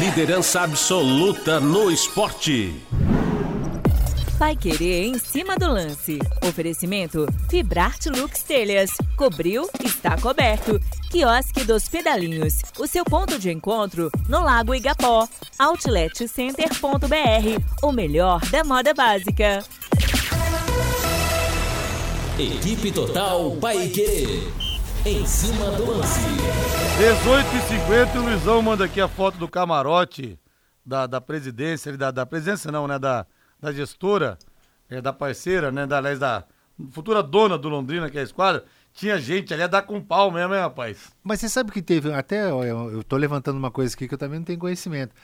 [0.00, 2.74] Liderança absoluta no esporte.
[4.40, 6.18] Pai Querer em cima do lance.
[6.48, 8.90] Oferecimento Fibrarte Lux Telhas.
[9.14, 10.80] Cobriu, está coberto.
[11.10, 12.62] Quiosque dos Pedalinhos.
[12.78, 15.28] O seu ponto de encontro no Lago Igapó.
[15.58, 16.62] Outletcenter.br.
[17.82, 19.62] O melhor da moda básica.
[22.40, 24.50] Equipe Total Paique.
[25.04, 26.20] Em cima do lance.
[26.98, 30.38] 18h50 o Luizão manda aqui a foto do camarote
[30.84, 32.98] da, da presidência, da, da presidência não, né?
[32.98, 33.26] Da,
[33.60, 34.38] da gestora,
[34.88, 35.86] é, da parceira, né?
[35.86, 36.46] Da, aliás, da
[36.90, 38.64] futura dona do Londrina, que é a esquadra.
[38.94, 41.10] Tinha gente ali a dar com pau mesmo, hein, rapaz?
[41.22, 44.14] Mas você sabe que teve, até ó, eu, eu tô levantando uma coisa aqui que
[44.14, 45.14] eu também não tenho conhecimento.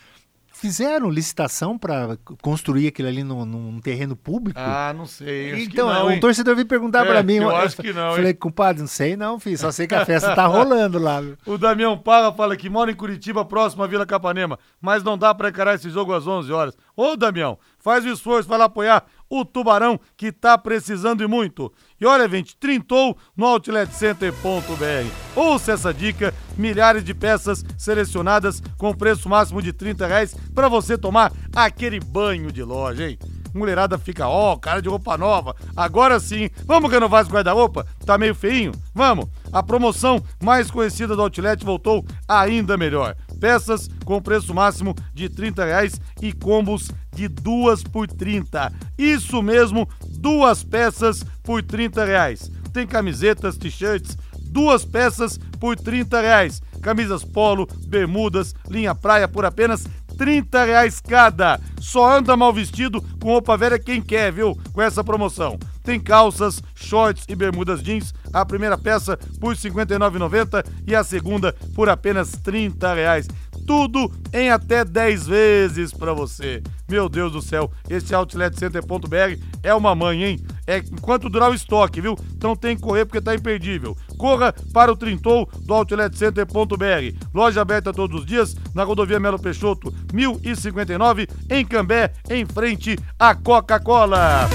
[0.59, 4.59] Fizeram licitação para construir aquilo ali num, num terreno público?
[4.59, 5.63] Ah, não sei.
[5.65, 6.19] Então, não, um hein?
[6.19, 7.35] torcedor veio perguntar É, pra mim.
[7.35, 8.35] eu acho que não, Falei, hein?
[8.41, 9.59] compadre, não sei não, filho.
[9.59, 11.21] Só sei que a festa tá rolando lá.
[11.45, 15.35] O Damião Parra fala que mora em Curitiba, próximo à Vila Capanema, mas não dá
[15.35, 16.75] pra encarar esse jogo às 11 horas.
[16.97, 21.73] Ô, Damião, faz o esforço, vai lá apoiar o Tubarão, que tá precisando e muito.
[22.01, 25.11] E olha, gente, trintou no outletcenter.br.
[25.35, 30.97] Ouça essa dica, milhares de peças selecionadas com preço máximo de 30 reais pra você
[30.97, 33.19] tomar aquele banho de loja, hein?
[33.55, 35.57] Mulherada fica, ó, cara de roupa nova.
[35.75, 37.87] Agora sim, vamos renovar esse guarda-roupa?
[38.05, 38.73] Tá meio feinho?
[38.95, 39.27] Vamos!
[39.51, 43.17] A promoção mais conhecida do Outlet voltou ainda melhor.
[43.41, 48.73] Peças com preço máximo de 30 reais e combos de duas por 30.
[48.99, 52.51] Isso mesmo, duas peças por 30 reais.
[52.73, 54.17] Tem camisetas, t-shirts,
[54.51, 56.63] duas peças por 30 reais.
[56.83, 61.61] Camisas polo, bermudas, linha praia por apenas 30 reais cada.
[61.81, 64.59] Só anda mal vestido com roupa velha quem quer, viu?
[64.73, 65.59] Com essa promoção.
[65.87, 68.13] Tem calças, shorts e bermudas jeans.
[68.33, 73.29] A primeira peça por R$ 59,90 e a segunda por apenas 30 reais.
[73.65, 76.61] Tudo em até 10 vezes pra você.
[76.89, 80.41] Meu Deus do céu, esse outletcenter.br é uma mãe, hein?
[80.67, 82.17] É enquanto durar o estoque, viu?
[82.37, 83.97] Então tem que correr porque tá imperdível.
[84.19, 87.27] Corra para o Trintou do outletcenter.br.
[87.33, 93.37] Loja aberta todos os dias na rodovia Melo Peixoto, 1059, em Cambé, em frente à
[93.37, 94.49] Coca-Cola.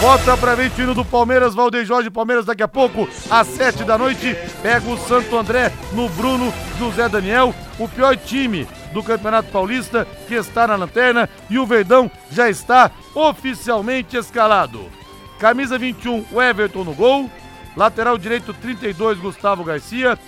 [0.00, 3.96] Volta pra o hino do Palmeiras, Valdeir Jorge Palmeiras daqui a pouco, às sete da
[3.96, 10.06] noite, pega o Santo André no Bruno José Daniel, o pior time do Campeonato Paulista,
[10.28, 14.90] que está na lanterna, e o Verdão já está oficialmente escalado.
[15.38, 17.30] Camisa 21, o Everton no gol,
[17.76, 20.18] lateral direito 32, Gustavo Garcia,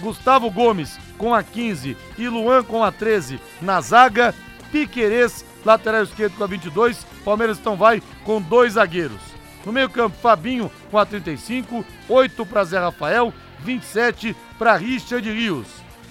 [0.00, 4.34] Gustavo Gomes com a 15 e Luan com a 13 na zaga,
[4.70, 9.20] Piquerez, lateral esquerdo com a 22, Palmeiras então vai com dois zagueiros.
[9.64, 15.66] No meio campo, Fabinho com a 35, 8 para Zé Rafael, 27 para Richard Rios.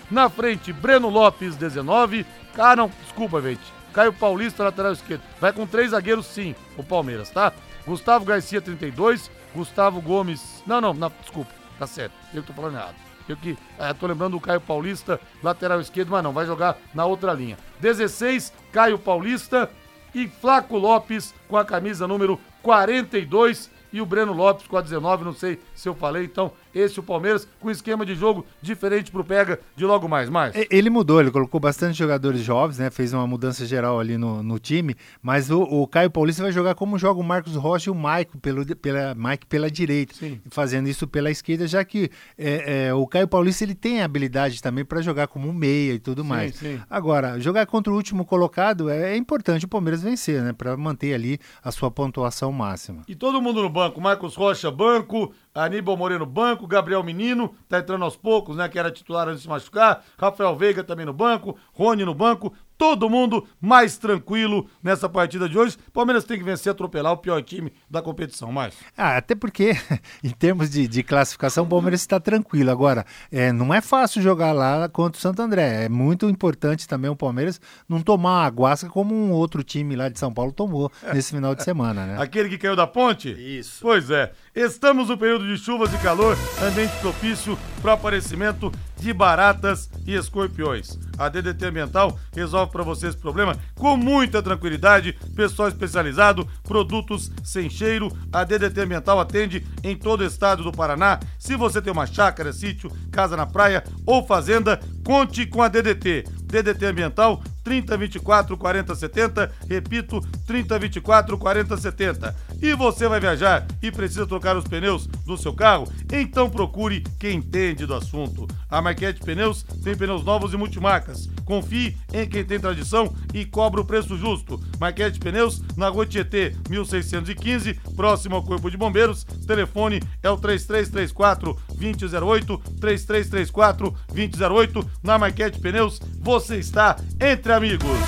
[0.10, 2.26] Na frente, Breno Lopes, 19.
[2.58, 3.62] Ah, não, desculpa, gente.
[3.93, 5.22] Caio Paulista, lateral esquerdo.
[5.39, 7.54] Vai com três zagueiros, sim, o Palmeiras, tá?
[7.86, 9.30] Gustavo Garcia, 32.
[9.54, 10.64] Gustavo Gomes.
[10.66, 12.14] Não, não, não desculpa, tá certo.
[12.34, 13.12] Eu que tô falando errado.
[13.36, 17.34] Que eh, tô lembrando do Caio Paulista, lateral esquerdo, mas não, vai jogar na outra
[17.34, 17.57] linha.
[17.79, 19.69] 16, Caio Paulista
[20.13, 25.23] e Flaco Lopes com a camisa número 42 e o Breno Lopes com a 19,
[25.23, 29.11] não sei se eu falei, então esse é o Palmeiras com esquema de jogo diferente
[29.11, 30.53] pro Pega de logo mais, mais.
[30.69, 32.89] Ele mudou, ele colocou bastante jogadores jovens, né?
[32.89, 36.76] Fez uma mudança geral ali no, no time, mas o, o Caio Paulista vai jogar
[36.76, 40.15] como joga o Marcos Rocha e o Mike pelo, pela, Mike pela direita,
[40.49, 44.84] fazendo isso pela esquerda, já que é, é, o Caio Paulista ele tem habilidade também
[44.84, 46.55] para jogar como meia e tudo mais.
[46.55, 46.80] sim.
[46.89, 50.53] Agora, jogar contra o último colocado é, é importante o Palmeiras vencer, né?
[50.53, 53.03] Para manter ali a sua pontuação máxima.
[53.07, 58.03] E todo mundo no banco, Marcos Rocha, banco, Aníbal Moreno, banco, Gabriel Menino, tá entrando
[58.03, 61.57] aos poucos, né, que era titular antes de se machucar, Rafael Veiga também no banco,
[61.74, 65.78] Rony no banco, todo mundo mais tranquilo nessa partida de hoje.
[65.93, 68.76] Palmeiras tem que vencer, atropelar o pior time da competição, mais.
[68.97, 69.72] Ah, até porque,
[70.24, 72.72] em termos de, de classificação, o Palmeiras está tranquilo.
[72.72, 75.86] Agora, é, não é fácil jogar lá contra o Santo André.
[75.86, 80.09] É muito importante também o Palmeiras não tomar uma aguasca como um outro time lá
[80.09, 82.18] de São Paulo tomou nesse final de semana, né?
[82.22, 83.30] Aquele que caiu da ponte?
[83.30, 83.80] Isso.
[83.82, 84.32] Pois é.
[84.56, 90.14] Estamos no período de chuvas e calor, ambiente propício para o aparecimento de baratas e
[90.14, 90.95] escorpiões.
[91.18, 95.18] A DDT Ambiental resolve para você esse problema com muita tranquilidade.
[95.36, 98.16] Pessoal especializado, produtos sem cheiro.
[98.32, 101.20] A DDT Ambiental atende em todo o estado do Paraná.
[101.39, 106.26] Se você tem uma chácara, sítio, casa na praia ou fazenda, conte com a DDT.
[106.43, 112.36] DDT Ambiental 3024 4070, repito, 3024 4070.
[112.61, 115.88] E você vai viajar e precisa trocar os pneus do seu carro?
[116.11, 118.47] Então procure quem entende do assunto.
[118.70, 123.82] A Marquete Pneus tem pneus novos e multimarcas, Confie em quem tem tradição e cobra
[123.82, 124.59] o preço justo.
[124.80, 129.24] Marquete Pneus, na Rua Tietê, 1615, próximo ao Corpo de Bombeiros.
[129.45, 134.89] Telefone é o 3334 2008, 3334 2008.
[135.03, 137.99] Na Marquete Pneus, você está entre amigos.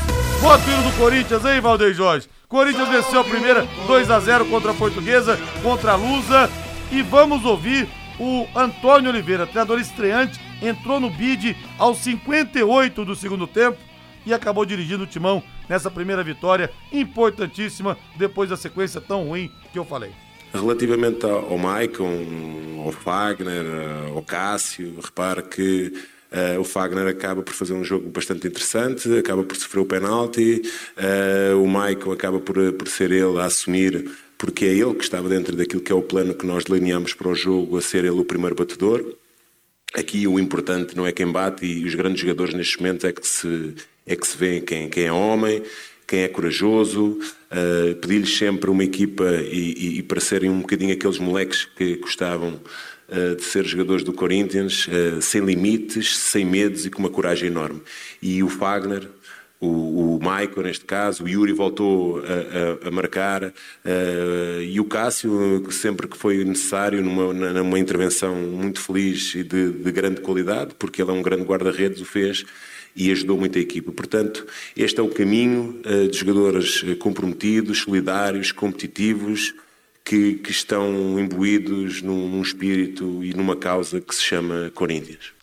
[0.41, 2.27] Voto hino do Corinthians, hein, Valdeir Jorge?
[2.47, 6.49] Corinthians venceu a primeira 2 a 0 contra a Portuguesa, contra a Lusa.
[6.91, 7.87] E vamos ouvir
[8.19, 13.77] o Antônio Oliveira, treinador estreante, entrou no bid aos 58 do segundo tempo
[14.25, 19.79] e acabou dirigindo o timão nessa primeira vitória importantíssima depois da sequência tão ruim que
[19.79, 20.11] eu falei.
[20.53, 23.65] Relativamente ao Maicon, ao Fagner,
[24.15, 25.91] ao Cássio, repare que
[26.59, 30.61] o Fagner acaba por fazer um jogo bastante interessante, acaba por sofrer o penalti,
[30.97, 35.29] uh, o Maicon acaba por, por ser ele a assumir, porque é ele que estava
[35.29, 38.19] dentro daquilo que é o plano que nós delineamos para o jogo, a ser ele
[38.19, 39.15] o primeiro batedor.
[39.93, 43.25] Aqui o importante não é quem bate e os grandes jogadores nestes momentos é que
[43.25, 43.73] se,
[44.05, 45.63] é que se vê quem, quem é homem,
[46.05, 47.17] quem é corajoso,
[47.51, 51.95] uh, pedir-lhes sempre uma equipa e, e, e para serem um bocadinho aqueles moleques que
[51.95, 52.59] gostavam
[53.35, 57.81] de ser jogadores do Corinthians, uh, sem limites, sem medos e com uma coragem enorme.
[58.21, 59.07] E o Fagner,
[59.59, 64.85] o, o Maicon neste caso, o Yuri voltou a, a, a marcar uh, e o
[64.85, 70.73] Cássio, sempre que foi necessário, numa, numa intervenção muito feliz e de, de grande qualidade,
[70.77, 72.45] porque ele é um grande guarda-redes, o fez
[72.95, 73.91] e ajudou muito a equipa.
[73.91, 79.53] Portanto, este é o caminho uh, de jogadores comprometidos, solidários, competitivos,
[80.05, 85.33] que, que estão imbuídos num, num espírito e numa causa que se chama Corinthians.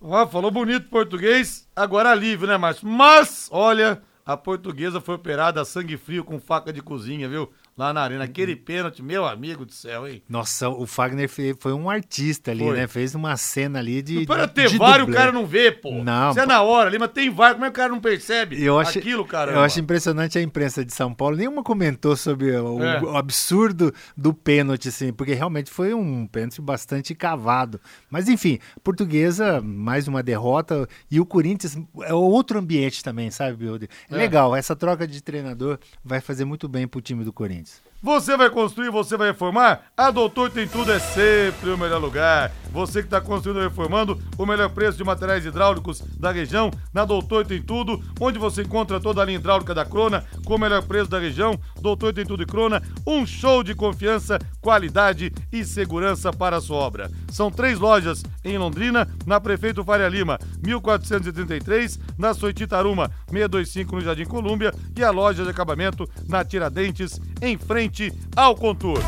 [0.00, 2.86] Ó, falou bonito português, agora alívio, né, Márcio?
[2.86, 7.52] Mas, olha, a portuguesa foi operada a sangue frio com faca de cozinha, viu?
[7.76, 8.24] Lá na arena.
[8.24, 10.22] Aquele pênalti, meu amigo do céu, hein?
[10.28, 12.76] Nossa, o Fagner foi um artista ali, Foi.
[12.76, 12.86] né?
[12.86, 14.16] Fez uma cena ali de.
[14.20, 15.90] Não para ter VAR e o cara não vê, pô.
[16.02, 16.30] Não.
[16.30, 18.62] Isso é na hora ali, mas tem VAR, como é que o cara não percebe
[18.62, 19.52] Eu acho, aquilo, cara?
[19.52, 21.36] eu acho impressionante a imprensa de São Paulo.
[21.36, 23.00] Nenhuma comentou sobre o, É.
[23.02, 27.80] o absurdo do pênalti, assim, porque realmente foi um pênalti bastante cavado.
[28.10, 30.86] Mas enfim, portuguesa, mais uma derrota.
[31.10, 33.88] E o Corinthians é outro ambiente também, sabe, Bilder?
[34.10, 34.18] É, É.
[34.18, 37.61] legal, essa troca de treinador vai fazer muito bem pro time do Corinthians.
[38.02, 39.82] Você vai construir, você vai reformar?
[39.96, 42.50] A Doutor Tem Tudo é sempre o melhor lugar.
[42.72, 47.04] Você que está construindo ou reformando, o melhor preço de materiais hidráulicos da região, na
[47.04, 50.82] Doutor Tem Tudo, onde você encontra toda a linha hidráulica da Crona, com o melhor
[50.82, 51.56] preço da região.
[51.80, 56.78] Doutor Tem Tudo e Crona, um show de confiança, qualidade e segurança para a sua
[56.78, 57.08] obra.
[57.30, 64.24] São três lojas em Londrina, na Prefeito Faria Lima, 1433, na Soititaruma, 625 no Jardim
[64.24, 69.00] Colúmbia e a loja de acabamento na Tiradentes, em frente ao Contour.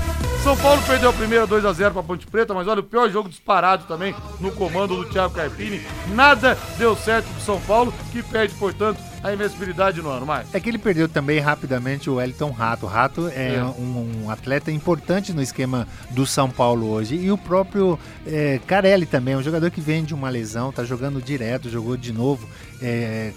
[0.42, 3.08] São Paulo perdeu a primeira 2 a 0 para Ponte Preta, mas olha, o pior
[3.08, 5.80] jogo disparado também no comando do Thiago Carpini.
[6.08, 10.26] Nada deu certo pro São Paulo, que perde, portanto, a invencibilidade no ano.
[10.26, 10.54] Mais.
[10.54, 12.86] É que ele perdeu também rapidamente o Wellington Rato.
[12.86, 13.64] O Rato é, É.
[13.64, 17.16] Um, um atleta importante no esquema do São Paulo hoje.
[17.16, 21.22] E o próprio é, Carelli também, um jogador que vem de uma lesão, tá jogando
[21.22, 22.46] direto, jogou de novo,
[22.82, 23.32] é,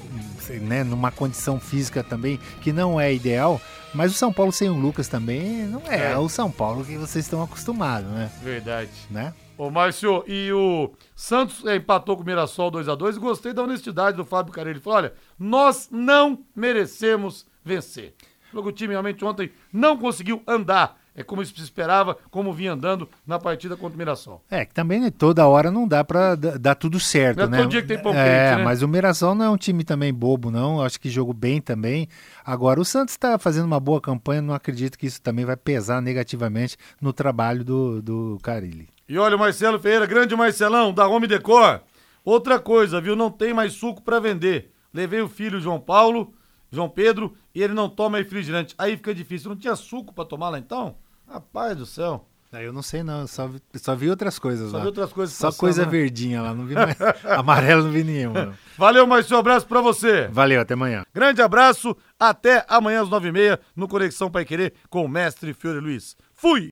[0.61, 3.59] né, numa condição física também que não é ideal.
[3.93, 6.17] Mas o São Paulo sem o Lucas também não é, É.
[6.17, 8.29] o São Paulo que vocês estão acostumados, né?
[8.43, 8.89] Verdade.
[9.09, 9.33] Né?
[9.57, 14.15] Ô, Márcio, e o Santos é, empatou com o Mirassol 2x2 e gostei da honestidade
[14.17, 14.75] do Fábio Carelli.
[14.77, 18.13] Ele falou: olha, nós não merecemos vencer.
[18.53, 20.97] O time realmente ontem não conseguiu andar.
[21.13, 24.43] É como se esperava, como vinha andando na partida contra o Mirassol.
[24.51, 27.49] É, que também né, toda hora não dá pra d- dar tudo certo, Não é
[27.49, 27.57] né?
[27.57, 28.63] todo dia que tem pão É, quente, né?
[28.63, 30.79] mas o Mirassol não é um time também bobo, não.
[30.79, 32.07] Acho que jogou bem também.
[32.45, 36.03] Agora, o Santos está fazendo uma boa campanha, não acredito que isso também vai pesar
[36.03, 38.87] negativamente no trabalho do, do Carilli.
[39.07, 41.81] E olha o Marcelo Ferreira, grande Marcelão, da Home Decor.
[42.25, 43.15] Outra coisa, viu?
[43.15, 44.71] Não tem mais suco pra vender.
[44.93, 46.33] Levei o filho João Paulo,
[46.71, 48.75] João Pedro, e ele não toma refrigerante.
[48.77, 49.49] Aí fica difícil.
[49.49, 50.95] Não tinha suco pra tomar lá então?
[51.27, 52.27] Rapaz do céu.
[52.51, 54.81] Ah, Eu não sei não, eu só vi, só vi outras coisas Só lá.
[54.83, 55.91] vi outras coisas Só passando, coisa né?
[55.91, 56.95] verdinha lá, não vi mais.
[57.25, 58.53] Amarelo não vi nenhuma.
[58.77, 59.39] Valeu, Marcelo.
[59.41, 60.27] Abraço pra você.
[60.29, 61.05] Valeu, até amanhã.
[61.13, 61.95] Grande abraço.
[62.19, 66.15] Até amanhã às nove e meia no Conexão Pai Querer com o mestre Fiore Luiz.
[66.33, 66.71] Fui!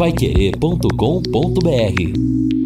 [0.00, 2.59] Paiquerê.com.br